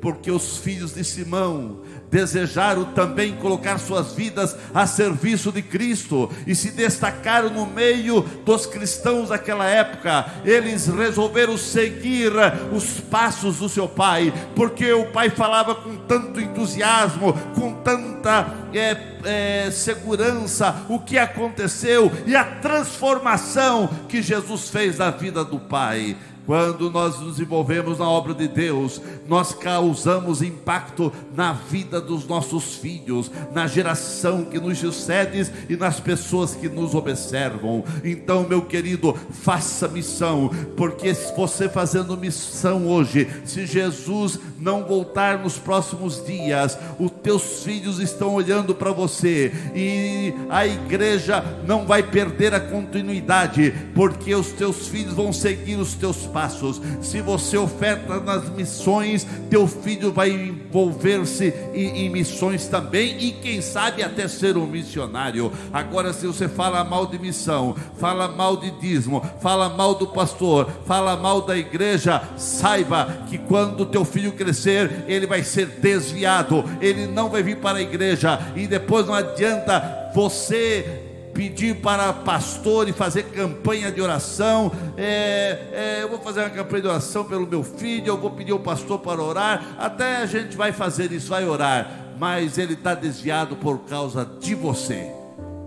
porque 0.00 0.30
os 0.30 0.58
filhos 0.58 0.94
de 0.94 1.04
Simão 1.04 1.80
desejaram 2.10 2.84
também 2.86 3.34
colocar 3.36 3.78
suas 3.78 4.12
vidas 4.12 4.56
a 4.74 4.86
serviço 4.86 5.52
de 5.52 5.62
Cristo 5.62 6.30
e 6.46 6.54
se 6.54 6.70
destacaram 6.70 7.50
no 7.50 7.66
meio 7.66 8.22
dos 8.44 8.66
cristãos 8.66 9.28
daquela 9.28 9.66
época. 9.66 10.26
Eles 10.44 10.86
resolveram 10.86 11.56
seguir 11.56 12.32
os 12.72 13.00
passos 13.00 13.58
do 13.58 13.68
seu 13.68 13.88
pai, 13.88 14.32
porque 14.54 14.92
o 14.92 15.06
pai 15.06 15.30
falava 15.30 15.74
com 15.74 15.96
tanto 15.96 16.40
entusiasmo, 16.40 17.32
com 17.54 17.74
tanta 17.74 18.54
é, 18.72 18.96
é, 19.24 19.70
segurança 19.70 20.74
o 20.88 20.98
que 20.98 21.18
aconteceu 21.18 22.10
e 22.26 22.34
a 22.34 22.44
transformação 22.44 23.88
que 24.08 24.22
Jesus 24.22 24.68
fez 24.68 24.98
na 24.98 25.10
vida 25.10 25.44
do 25.44 25.58
pai. 25.58 26.16
Quando 26.48 26.90
nós 26.90 27.20
nos 27.20 27.38
envolvemos 27.38 27.98
na 27.98 28.08
obra 28.08 28.32
de 28.32 28.48
Deus, 28.48 29.02
nós 29.28 29.52
causamos 29.52 30.40
impacto 30.40 31.12
na 31.36 31.52
vida 31.52 32.00
dos 32.00 32.26
nossos 32.26 32.74
filhos, 32.76 33.30
na 33.52 33.66
geração 33.66 34.46
que 34.46 34.58
nos 34.58 34.78
sucede 34.78 35.52
e 35.68 35.76
nas 35.76 36.00
pessoas 36.00 36.54
que 36.54 36.66
nos 36.66 36.94
observam. 36.94 37.84
Então, 38.02 38.48
meu 38.48 38.62
querido, 38.62 39.14
faça 39.30 39.88
missão, 39.88 40.50
porque 40.74 41.14
se 41.14 41.36
você 41.36 41.68
fazendo 41.68 42.16
missão 42.16 42.86
hoje, 42.86 43.28
se 43.44 43.66
Jesus 43.66 44.38
não 44.58 44.84
voltar 44.84 45.40
nos 45.40 45.58
próximos 45.58 46.24
dias, 46.24 46.78
os 46.98 47.10
teus 47.10 47.62
filhos 47.62 48.00
estão 48.00 48.32
olhando 48.32 48.74
para 48.74 48.90
você 48.90 49.52
e 49.74 50.32
a 50.48 50.66
igreja 50.66 51.44
não 51.66 51.84
vai 51.84 52.02
perder 52.02 52.54
a 52.54 52.60
continuidade, 52.60 53.74
porque 53.94 54.34
os 54.34 54.48
teus 54.52 54.88
filhos 54.88 55.12
vão 55.12 55.30
seguir 55.30 55.76
os 55.76 55.92
teus 55.92 56.24
passos. 56.38 56.80
Se 57.00 57.20
você 57.20 57.56
oferta 57.56 58.20
nas 58.20 58.48
missões, 58.50 59.26
teu 59.50 59.66
filho 59.66 60.12
vai 60.12 60.30
envolver-se 60.30 61.52
em, 61.74 62.04
em 62.04 62.08
missões 62.08 62.66
também 62.68 63.18
e 63.18 63.32
quem 63.32 63.60
sabe 63.60 64.02
até 64.02 64.28
ser 64.28 64.56
um 64.56 64.66
missionário. 64.66 65.50
Agora, 65.72 66.12
se 66.12 66.26
você 66.26 66.48
fala 66.48 66.84
mal 66.84 67.06
de 67.06 67.18
missão, 67.18 67.74
fala 67.98 68.28
mal 68.28 68.56
de 68.56 68.70
dízimo, 68.72 69.24
fala 69.40 69.68
mal 69.68 69.94
do 69.94 70.06
pastor, 70.06 70.70
fala 70.86 71.16
mal 71.16 71.40
da 71.40 71.56
igreja, 71.56 72.22
saiba 72.36 73.24
que 73.28 73.38
quando 73.38 73.86
teu 73.86 74.04
filho 74.04 74.32
crescer 74.32 74.48
crescer, 74.58 75.04
ele 75.06 75.26
vai 75.26 75.42
ser 75.42 75.66
desviado, 75.66 76.64
ele 76.80 77.06
não 77.06 77.28
vai 77.28 77.42
vir 77.42 77.56
para 77.56 77.78
a 77.78 77.82
igreja, 77.82 78.38
e 78.56 78.66
depois 78.66 79.06
não 79.06 79.14
adianta 79.14 80.10
você 80.14 81.07
pedir 81.38 81.76
para 81.76 82.12
pastor 82.12 82.88
e 82.88 82.92
fazer 82.92 83.22
campanha 83.26 83.92
de 83.92 84.00
oração. 84.00 84.72
É, 84.96 85.68
é, 85.72 86.02
eu 86.02 86.08
vou 86.08 86.18
fazer 86.18 86.40
uma 86.40 86.50
campanha 86.50 86.82
de 86.82 86.88
oração 86.88 87.24
pelo 87.24 87.46
meu 87.46 87.62
filho, 87.62 88.08
eu 88.08 88.18
vou 88.18 88.32
pedir 88.32 88.50
ao 88.50 88.58
pastor 88.58 88.98
para 88.98 89.22
orar. 89.22 89.76
Até 89.78 90.16
a 90.16 90.26
gente 90.26 90.56
vai 90.56 90.72
fazer 90.72 91.12
isso, 91.12 91.28
vai 91.28 91.44
orar, 91.46 92.08
mas 92.18 92.58
ele 92.58 92.72
está 92.72 92.92
desviado 92.92 93.54
por 93.54 93.78
causa 93.84 94.24
de 94.24 94.52
você. 94.56 95.12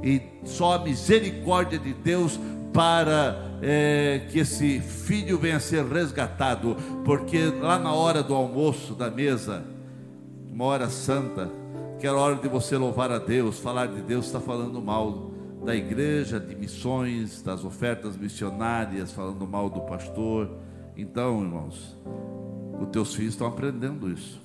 E 0.04 0.22
só 0.44 0.74
a 0.74 0.80
misericórdia 0.80 1.80
de 1.80 1.94
Deus 1.94 2.38
para 2.74 3.38
é, 3.62 4.24
que 4.30 4.40
esse 4.40 4.82
filho 4.82 5.40
venha 5.40 5.56
a 5.56 5.62
ser 5.62 5.86
resgatado, 5.86 6.76
porque 7.06 7.46
lá 7.62 7.80
na 7.80 7.94
hora 7.94 8.22
do 8.22 8.36
almoço, 8.36 8.94
da 8.94 9.10
mesa, 9.10 9.64
uma 10.52 10.66
hora 10.66 10.90
santa, 10.90 11.50
que 11.98 12.06
era 12.06 12.18
hora 12.18 12.36
de 12.36 12.50
você 12.50 12.76
louvar 12.76 13.10
a 13.10 13.20
Deus, 13.20 13.58
falar 13.58 13.86
de 13.86 14.02
Deus, 14.02 14.26
está 14.26 14.42
falando 14.42 14.82
mal 14.82 15.31
da 15.64 15.76
igreja, 15.76 16.40
de 16.40 16.56
missões, 16.56 17.42
das 17.42 17.64
ofertas 17.64 18.18
missionárias, 18.18 19.12
falando 19.12 19.46
mal 19.48 19.70
do 19.70 19.82
pastor. 19.82 20.50
Então, 20.98 21.42
irmãos, 21.42 21.98
os 22.80 22.90
teus 22.90 23.14
filhos 23.14 23.34
estão 23.34 23.48
aprendendo 23.48 24.12
isso. 24.12 24.42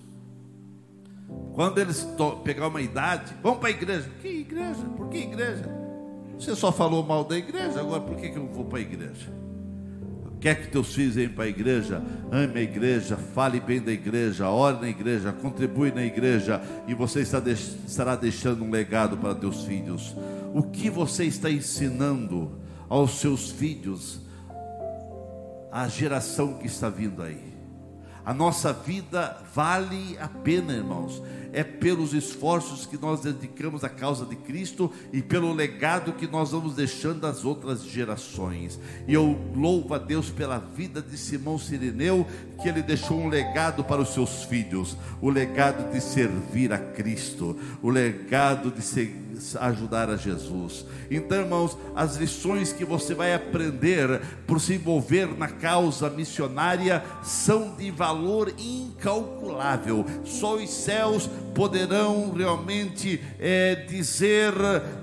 Quando 1.54 1.78
eles 1.78 2.06
pegar 2.44 2.68
uma 2.68 2.82
idade, 2.82 3.34
vão 3.42 3.56
para 3.56 3.68
a 3.68 3.70
igreja. 3.70 4.10
Que 4.20 4.28
igreja? 4.28 4.82
Por 4.96 5.08
que 5.08 5.18
igreja? 5.18 5.68
Você 6.38 6.54
só 6.54 6.70
falou 6.70 7.02
mal 7.02 7.24
da 7.24 7.36
igreja, 7.36 7.80
agora 7.80 8.02
por 8.02 8.16
que, 8.16 8.28
que 8.28 8.36
eu 8.36 8.46
vou 8.46 8.66
para 8.66 8.78
a 8.78 8.82
igreja? 8.82 9.32
Quer 10.46 10.60
que 10.60 10.68
teus 10.68 10.94
filhos 10.94 11.16
venham 11.16 11.32
para 11.32 11.42
a 11.42 11.48
igreja, 11.48 12.00
ame 12.30 12.60
a 12.60 12.62
igreja, 12.62 13.16
fale 13.16 13.58
bem 13.58 13.80
da 13.80 13.90
igreja, 13.90 14.48
ore 14.48 14.80
na 14.80 14.88
igreja, 14.88 15.32
contribui 15.32 15.90
na 15.90 16.04
igreja, 16.04 16.62
e 16.86 16.94
você 16.94 17.22
estará 17.22 18.14
deixando 18.14 18.62
um 18.62 18.70
legado 18.70 19.16
para 19.16 19.34
teus 19.34 19.64
filhos. 19.64 20.14
O 20.54 20.62
que 20.62 20.88
você 20.88 21.24
está 21.24 21.50
ensinando 21.50 22.60
aos 22.88 23.18
seus 23.18 23.50
filhos, 23.50 24.20
à 25.72 25.88
geração 25.88 26.54
que 26.54 26.68
está 26.68 26.88
vindo 26.88 27.24
aí? 27.24 27.55
A 28.26 28.34
nossa 28.34 28.72
vida 28.72 29.40
vale 29.54 30.18
a 30.18 30.26
pena, 30.26 30.72
irmãos. 30.72 31.22
É 31.52 31.62
pelos 31.62 32.12
esforços 32.12 32.84
que 32.84 32.98
nós 32.98 33.20
dedicamos 33.20 33.84
à 33.84 33.88
causa 33.88 34.26
de 34.26 34.34
Cristo 34.34 34.90
e 35.12 35.22
pelo 35.22 35.52
legado 35.52 36.12
que 36.12 36.26
nós 36.26 36.50
vamos 36.50 36.74
deixando 36.74 37.24
às 37.24 37.44
outras 37.44 37.84
gerações. 37.84 38.80
E 39.06 39.14
eu 39.14 39.38
louvo 39.54 39.94
a 39.94 39.98
Deus 39.98 40.28
pela 40.28 40.58
vida 40.58 41.00
de 41.00 41.16
Simão 41.16 41.56
Sirineu, 41.56 42.26
que 42.60 42.68
ele 42.68 42.82
deixou 42.82 43.16
um 43.16 43.28
legado 43.28 43.84
para 43.84 44.02
os 44.02 44.12
seus 44.12 44.42
filhos, 44.42 44.96
o 45.22 45.30
legado 45.30 45.92
de 45.92 46.00
servir 46.00 46.72
a 46.72 46.78
Cristo, 46.78 47.56
o 47.80 47.88
legado 47.88 48.72
de 48.72 48.82
seguir 48.82 49.25
ajudar 49.60 50.10
a 50.10 50.16
Jesus. 50.16 50.86
Então, 51.10 51.38
irmãos, 51.38 51.76
as 51.94 52.16
lições 52.16 52.72
que 52.72 52.84
você 52.84 53.14
vai 53.14 53.34
aprender 53.34 54.20
por 54.46 54.60
se 54.60 54.74
envolver 54.74 55.26
na 55.36 55.48
causa 55.48 56.08
missionária 56.10 57.02
são 57.22 57.74
de 57.76 57.90
valor 57.90 58.52
incalculável. 58.58 60.04
Só 60.24 60.56
os 60.56 60.70
céus 60.70 61.28
poderão 61.54 62.32
realmente 62.32 63.22
é, 63.38 63.74
dizer 63.88 64.52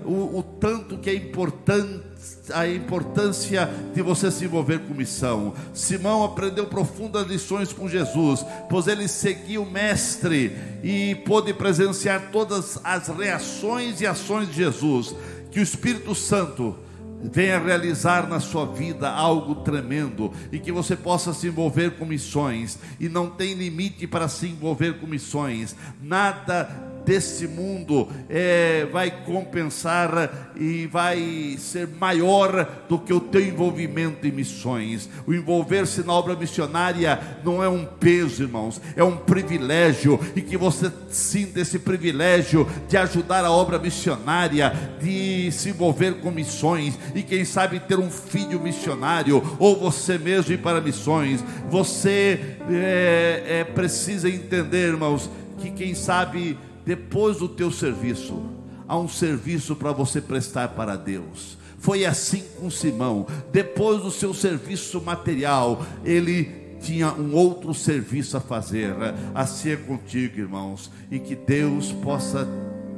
o, 0.06 0.40
o 0.40 0.44
tanto 0.44 0.98
que 0.98 1.10
é 1.10 1.16
importante 1.16 2.13
a 2.54 2.68
importância 2.68 3.70
de 3.94 4.02
você 4.02 4.32
se 4.32 4.46
envolver 4.46 4.80
com 4.80 4.94
missão. 4.94 5.54
Simão 5.74 6.24
aprendeu 6.24 6.66
profundas 6.66 7.28
lições 7.28 7.72
com 7.72 7.88
Jesus, 7.88 8.46
pois 8.70 8.88
ele 8.88 9.08
seguiu 9.08 9.64
o 9.64 9.72
mestre 9.72 10.56
e 10.84 11.16
pôde 11.26 11.54
presenciar 11.54 12.30
todas 12.32 12.80
as 12.84 13.08
reações 13.08 14.02
e 14.02 14.08
ações 14.08 14.50
de 14.50 14.56
Jesus. 14.56 15.16
Que 15.52 15.60
o 15.60 15.64
Espírito 15.64 16.16
Santo 16.16 16.76
venha 17.24 17.60
realizar 17.60 18.28
na 18.28 18.40
sua 18.40 18.66
vida 18.66 19.10
algo 19.10 19.56
tremendo 19.56 20.34
e 20.52 20.60
que 20.60 20.72
você 20.72 20.96
possa 20.96 21.34
se 21.34 21.48
envolver 21.48 21.92
com 21.92 22.06
missões 22.06 22.78
e 23.00 23.08
não 23.08 23.30
tem 23.30 23.54
limite 23.54 24.06
para 24.06 24.28
se 24.28 24.48
envolver 24.48 25.00
com 25.00 25.08
missões. 25.08 25.76
Nada 26.02 26.93
desse 27.06 27.48
mundo 27.48 28.08
é, 28.30 28.88
vai 28.92 29.12
compensar 29.24 30.52
e 30.56 30.88
vai 30.88 31.56
ser 31.58 31.88
maior 31.88 32.84
do 32.88 32.98
que 32.98 33.14
o 33.14 33.20
teu 33.20 33.42
envolvimento 33.42 34.26
em 34.26 34.32
missões. 34.32 35.10
O 35.26 35.34
envolver-se 35.34 36.04
na 36.04 36.14
obra 36.14 36.36
missionária 36.36 37.20
não 37.44 37.64
é 37.64 37.70
um 37.70 37.86
peso, 37.86 38.44
irmãos, 38.44 38.82
é 38.96 39.04
um 39.04 39.18
privilégio 39.18 40.20
e 40.36 40.42
que 40.42 40.58
você 40.58 40.92
sinta 41.10 41.60
esse 41.60 41.80
privilégio 41.80 42.68
de 42.88 42.98
ajudar 42.98 43.46
a 43.46 43.52
obra 43.52 43.80
missionária, 43.80 44.74
de 45.02 45.52
se 45.52 45.70
envolver 45.70 46.16
com 46.16 46.32
missões 46.32 46.98
e 47.14 47.22
quem 47.22 47.46
sabe 47.46 47.80
ter 47.80 48.00
um 48.00 48.10
filho 48.10 48.60
missionário 48.60 49.44
ou 49.60 49.80
você 49.80 50.18
mesmo 50.18 50.54
ir 50.54 50.60
para 50.60 50.82
missões. 50.82 51.44
Você 51.70 52.58
é, 52.70 53.44
é, 53.48 53.64
precisa 53.64 54.30
entender, 54.30 54.90
irmãos, 54.90 55.30
que 55.60 55.72
quem 55.72 55.94
sabe 55.96 56.58
depois 56.86 57.38
do 57.38 57.48
teu 57.48 57.72
serviço, 57.72 58.42
há 58.88 58.98
um 58.98 59.08
serviço 59.08 59.76
para 59.76 59.92
você 59.92 60.22
prestar 60.22 60.70
para 60.70 60.96
Deus. 60.96 61.58
Foi 61.78 62.06
assim 62.06 62.44
com 62.60 62.70
Simão. 62.70 63.28
Depois 63.52 64.02
do 64.02 64.12
seu 64.12 64.34
serviço 64.34 65.02
material, 65.02 65.86
ele 66.06 66.78
tinha 66.82 67.12
um 67.14 67.34
outro 67.34 67.74
serviço 67.74 68.38
a 68.38 68.42
fazer. 68.42 68.94
Assim 69.34 69.72
é 69.72 69.76
contigo, 69.76 70.40
irmãos, 70.40 70.90
e 71.12 71.20
que 71.20 71.36
Deus 71.36 71.92
possa 71.92 72.48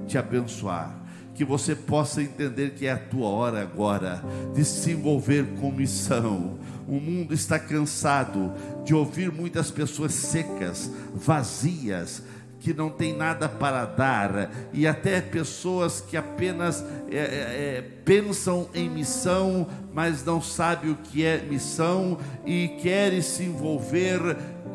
te 0.08 0.18
abençoar 0.18 1.06
que 1.36 1.44
você 1.44 1.76
possa 1.76 2.24
entender 2.24 2.72
que 2.72 2.88
é 2.88 2.94
a 2.94 2.98
tua 2.98 3.28
hora 3.28 3.62
agora 3.62 4.24
de 4.56 4.64
se 4.64 4.92
envolver 4.92 5.46
com 5.60 5.70
missão. 5.70 6.58
O 6.88 6.94
mundo 6.94 7.34
está 7.34 7.60
cansado 7.60 8.54
de 8.86 8.96
ouvir 8.96 9.32
muitas 9.32 9.70
pessoas 9.70 10.14
secas, 10.14 10.90
vazias, 11.14 12.24
que 12.66 12.74
não 12.74 12.90
tem 12.90 13.16
nada 13.16 13.48
para 13.48 13.86
dar, 13.86 14.50
e 14.74 14.88
até 14.88 15.22
pessoas 15.22 16.02
que 16.02 16.18
apenas 16.18 16.84
é, 17.12 17.16
é, 17.16 17.20
é, 17.20 17.82
pensam 18.04 18.68
em 18.74 18.90
missão, 18.90 19.68
mas 19.94 20.26
não 20.26 20.42
sabem 20.42 20.90
o 20.90 20.96
que 20.96 21.24
é 21.24 21.38
missão 21.44 22.18
e 22.44 22.70
querem 22.82 23.22
se 23.22 23.44
envolver 23.44 24.20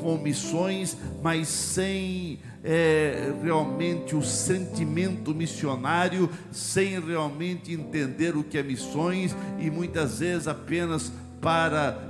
com 0.01 0.16
missões, 0.18 0.97
mas 1.20 1.49
sem 1.49 2.38
é, 2.62 3.32
realmente 3.43 4.14
o 4.14 4.22
sentimento 4.22 5.34
missionário, 5.34 6.30
sem 6.53 7.01
realmente 7.01 7.72
entender 7.72 8.36
o 8.36 8.45
que 8.45 8.57
é 8.57 8.62
missões 8.62 9.34
e 9.59 9.68
muitas 9.68 10.20
vezes 10.20 10.47
apenas 10.47 11.11
para 11.41 12.09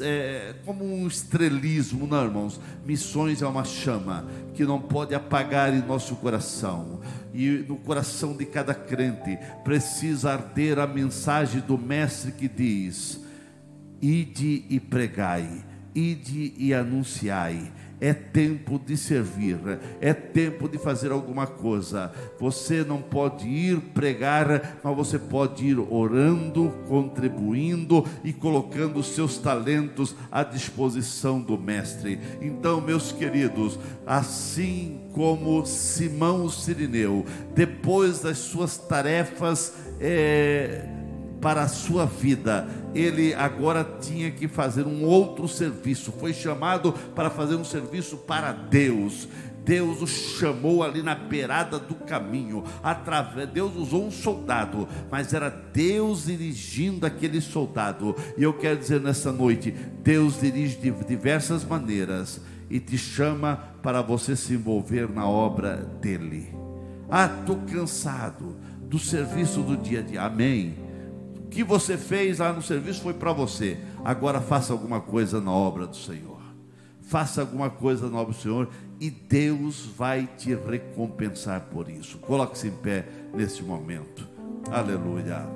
é, 0.00 0.54
como 0.64 0.84
um 0.84 1.06
estrelismo, 1.06 2.06
não, 2.06 2.24
irmãos. 2.24 2.60
Missões 2.84 3.42
é 3.42 3.46
uma 3.46 3.64
chama 3.64 4.26
que 4.54 4.64
não 4.64 4.80
pode 4.80 5.14
apagar 5.14 5.72
em 5.74 5.82
nosso 5.82 6.16
coração. 6.16 7.00
E 7.34 7.64
no 7.68 7.76
coração 7.76 8.36
de 8.36 8.44
cada 8.44 8.74
crente 8.74 9.38
precisa 9.64 10.32
arder 10.32 10.78
a 10.78 10.86
mensagem 10.86 11.60
do 11.60 11.78
Mestre 11.78 12.32
que 12.32 12.48
diz: 12.48 13.20
Ide 14.00 14.64
e 14.68 14.80
pregai, 14.80 15.64
ide 15.94 16.54
e 16.56 16.74
anunciai 16.74 17.72
é 18.02 18.12
tempo 18.12 18.80
de 18.84 18.96
servir, 18.96 19.56
é 20.00 20.12
tempo 20.12 20.68
de 20.68 20.76
fazer 20.76 21.12
alguma 21.12 21.46
coisa. 21.46 22.10
Você 22.40 22.82
não 22.82 23.00
pode 23.00 23.46
ir 23.46 23.78
pregar, 23.94 24.80
mas 24.82 24.96
você 24.96 25.20
pode 25.20 25.64
ir 25.64 25.78
orando, 25.78 26.74
contribuindo 26.88 28.04
e 28.24 28.32
colocando 28.32 28.98
os 28.98 29.14
seus 29.14 29.38
talentos 29.38 30.16
à 30.32 30.42
disposição 30.42 31.40
do 31.40 31.56
Mestre. 31.56 32.18
Então, 32.40 32.80
meus 32.80 33.12
queridos, 33.12 33.78
assim 34.04 35.02
como 35.12 35.64
Simão 35.64 36.50
Sirineu, 36.50 37.24
depois 37.54 38.18
das 38.18 38.38
suas 38.38 38.76
tarefas, 38.76 39.74
é, 40.00 41.01
para 41.42 41.62
a 41.62 41.68
sua 41.68 42.06
vida, 42.06 42.68
ele 42.94 43.34
agora 43.34 43.84
tinha 44.00 44.30
que 44.30 44.46
fazer 44.46 44.86
um 44.86 45.04
outro 45.04 45.48
serviço. 45.48 46.12
Foi 46.12 46.32
chamado 46.32 46.92
para 47.16 47.28
fazer 47.28 47.56
um 47.56 47.64
serviço 47.64 48.16
para 48.16 48.52
Deus. 48.52 49.28
Deus 49.64 50.00
o 50.00 50.06
chamou 50.06 50.82
ali 50.84 51.02
na 51.02 51.16
beirada 51.16 51.80
do 51.80 51.96
caminho. 51.96 52.62
Através, 52.82 53.48
Deus 53.48 53.74
usou 53.74 54.06
um 54.06 54.10
soldado, 54.10 54.88
mas 55.10 55.34
era 55.34 55.50
Deus 55.50 56.26
dirigindo 56.26 57.04
aquele 57.04 57.40
soldado. 57.40 58.14
E 58.38 58.42
eu 58.44 58.52
quero 58.54 58.78
dizer 58.78 59.00
nessa 59.00 59.32
noite: 59.32 59.72
Deus 60.02 60.40
dirige 60.40 60.76
de 60.76 60.90
diversas 61.04 61.64
maneiras 61.64 62.40
e 62.70 62.78
te 62.78 62.96
chama 62.96 63.56
para 63.82 64.00
você 64.00 64.36
se 64.36 64.54
envolver 64.54 65.08
na 65.08 65.28
obra 65.28 65.76
dele. 66.00 66.54
Ah, 67.10 67.26
estou 67.26 67.56
cansado 67.70 68.56
do 68.82 68.98
serviço 68.98 69.60
do 69.60 69.76
dia 69.76 70.00
a 70.00 70.02
dia. 70.02 70.22
Amém 70.22 70.81
que 71.52 71.62
você 71.62 71.98
fez 71.98 72.38
lá 72.38 72.50
no 72.52 72.62
serviço 72.62 73.02
foi 73.02 73.12
para 73.12 73.32
você. 73.32 73.78
Agora 74.02 74.40
faça 74.40 74.72
alguma 74.72 75.00
coisa 75.00 75.40
na 75.40 75.52
obra 75.52 75.86
do 75.86 75.96
Senhor. 75.96 76.40
Faça 77.02 77.42
alguma 77.42 77.68
coisa 77.68 78.08
na 78.08 78.18
obra 78.18 78.32
do 78.32 78.40
Senhor 78.40 78.68
e 78.98 79.10
Deus 79.10 79.84
vai 79.96 80.26
te 80.38 80.54
recompensar 80.54 81.60
por 81.70 81.90
isso. 81.90 82.16
Coloque-se 82.18 82.68
em 82.68 82.70
pé 82.70 83.06
neste 83.34 83.62
momento. 83.62 84.26
Aleluia. 84.70 85.46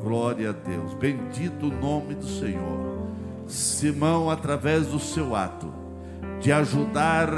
Glória 0.00 0.50
a 0.50 0.52
Deus. 0.52 0.94
Bendito 0.94 1.66
o 1.66 1.80
nome 1.80 2.14
do 2.14 2.26
Senhor. 2.26 3.08
Simão, 3.48 4.30
através 4.30 4.86
do 4.86 5.00
seu 5.00 5.34
ato 5.34 5.74
de 6.40 6.52
ajudar 6.52 7.28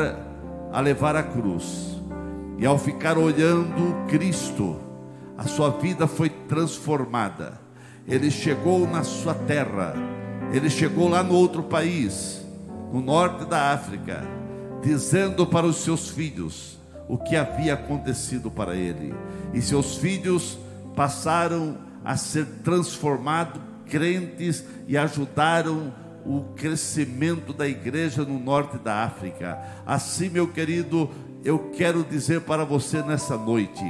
a 0.71 0.81
levar 0.81 1.17
a 1.17 1.23
cruz, 1.23 2.01
e 2.57 2.65
ao 2.65 2.79
ficar 2.79 3.19
olhando 3.19 4.07
Cristo, 4.07 4.79
a 5.37 5.45
sua 5.45 5.71
vida 5.71 6.07
foi 6.07 6.29
transformada 6.29 7.62
ele 8.07 8.31
chegou 8.31 8.87
na 8.87 9.05
sua 9.05 9.35
terra, 9.35 9.95
ele 10.53 10.69
chegou 10.69 11.09
lá 11.09 11.23
no 11.23 11.35
outro 11.35 11.63
país, 11.63 12.45
no 12.93 13.01
norte 13.01 13.45
da 13.45 13.73
África, 13.73 14.23
dizendo 14.83 15.47
para 15.47 15.67
os 15.67 15.77
seus 15.77 16.11
filhos 16.11 16.79
o 17.09 17.17
que 17.17 17.37
havia 17.37 17.75
acontecido 17.75 18.51
para 18.51 18.75
ele. 18.75 19.15
E 19.55 19.63
seus 19.63 19.97
filhos 19.97 20.59
passaram 20.95 21.79
a 22.05 22.17
ser 22.17 22.47
transformados 22.65 23.61
crentes 23.89 24.65
e 24.89 24.97
ajudaram 24.97 25.93
o 26.25 26.41
crescimento 26.57 27.53
da 27.53 27.69
igreja 27.69 28.25
no 28.25 28.39
norte 28.39 28.79
da 28.79 29.05
África. 29.05 29.59
Assim, 29.85 30.29
meu 30.29 30.49
querido, 30.49 31.11
eu 31.45 31.59
quero 31.77 32.05
dizer 32.05 32.43
para 32.43 32.65
você 32.65 33.03
nessa 33.03 33.37
noite, 33.37 33.85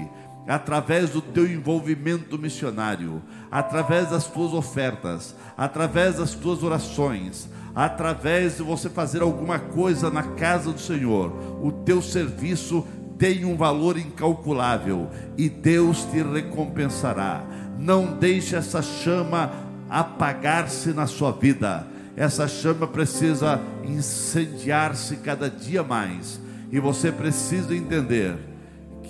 através 0.46 1.10
do 1.10 1.20
teu 1.20 1.46
envolvimento 1.46 2.38
missionário, 2.38 3.22
através 3.50 4.10
das 4.10 4.26
tuas 4.26 4.52
ofertas, 4.52 5.34
através 5.56 6.16
das 6.16 6.34
tuas 6.34 6.62
orações, 6.62 7.48
através 7.74 8.56
de 8.56 8.62
você 8.62 8.90
fazer 8.90 9.22
alguma 9.22 9.58
coisa 9.58 10.10
na 10.10 10.22
casa 10.22 10.72
do 10.72 10.80
Senhor, 10.80 11.32
o 11.62 11.70
teu 11.70 12.02
serviço 12.02 12.84
tem 13.18 13.44
um 13.44 13.56
valor 13.56 13.96
incalculável 13.96 15.08
e 15.38 15.48
Deus 15.48 16.04
te 16.06 16.22
recompensará. 16.22 17.44
Não 17.78 18.18
deixe 18.18 18.56
essa 18.56 18.82
chama 18.82 19.52
apagar-se 19.88 20.92
na 20.92 21.06
sua 21.06 21.30
vida. 21.30 21.86
Essa 22.16 22.48
chama 22.48 22.86
precisa 22.86 23.60
incendiar-se 23.84 25.16
cada 25.16 25.48
dia 25.48 25.82
mais. 25.82 26.40
E 26.70 26.80
você 26.80 27.12
precisa 27.12 27.74
entender 27.74 28.51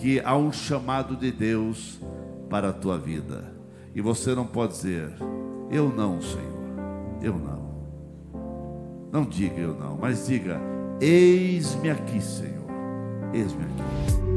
que 0.02 0.18
há 0.18 0.36
um 0.36 0.50
chamado 0.50 1.14
de 1.14 1.30
Deus 1.30 2.00
para 2.50 2.70
a 2.70 2.72
tua 2.72 2.98
vida. 2.98 3.44
E 3.94 4.00
você 4.00 4.34
não 4.34 4.44
pode 4.44 4.72
dizer, 4.72 5.12
eu 5.70 5.88
não, 5.90 6.20
Senhor, 6.20 7.22
eu 7.22 7.38
não. 7.38 7.62
Não 9.12 9.24
diga 9.24 9.60
eu 9.60 9.74
não, 9.78 9.96
mas 9.96 10.26
diga, 10.26 10.60
eis-me 11.00 11.88
aqui, 11.88 12.20
Senhor, 12.20 12.66
eis-me 13.32 13.62
aqui. 13.62 14.31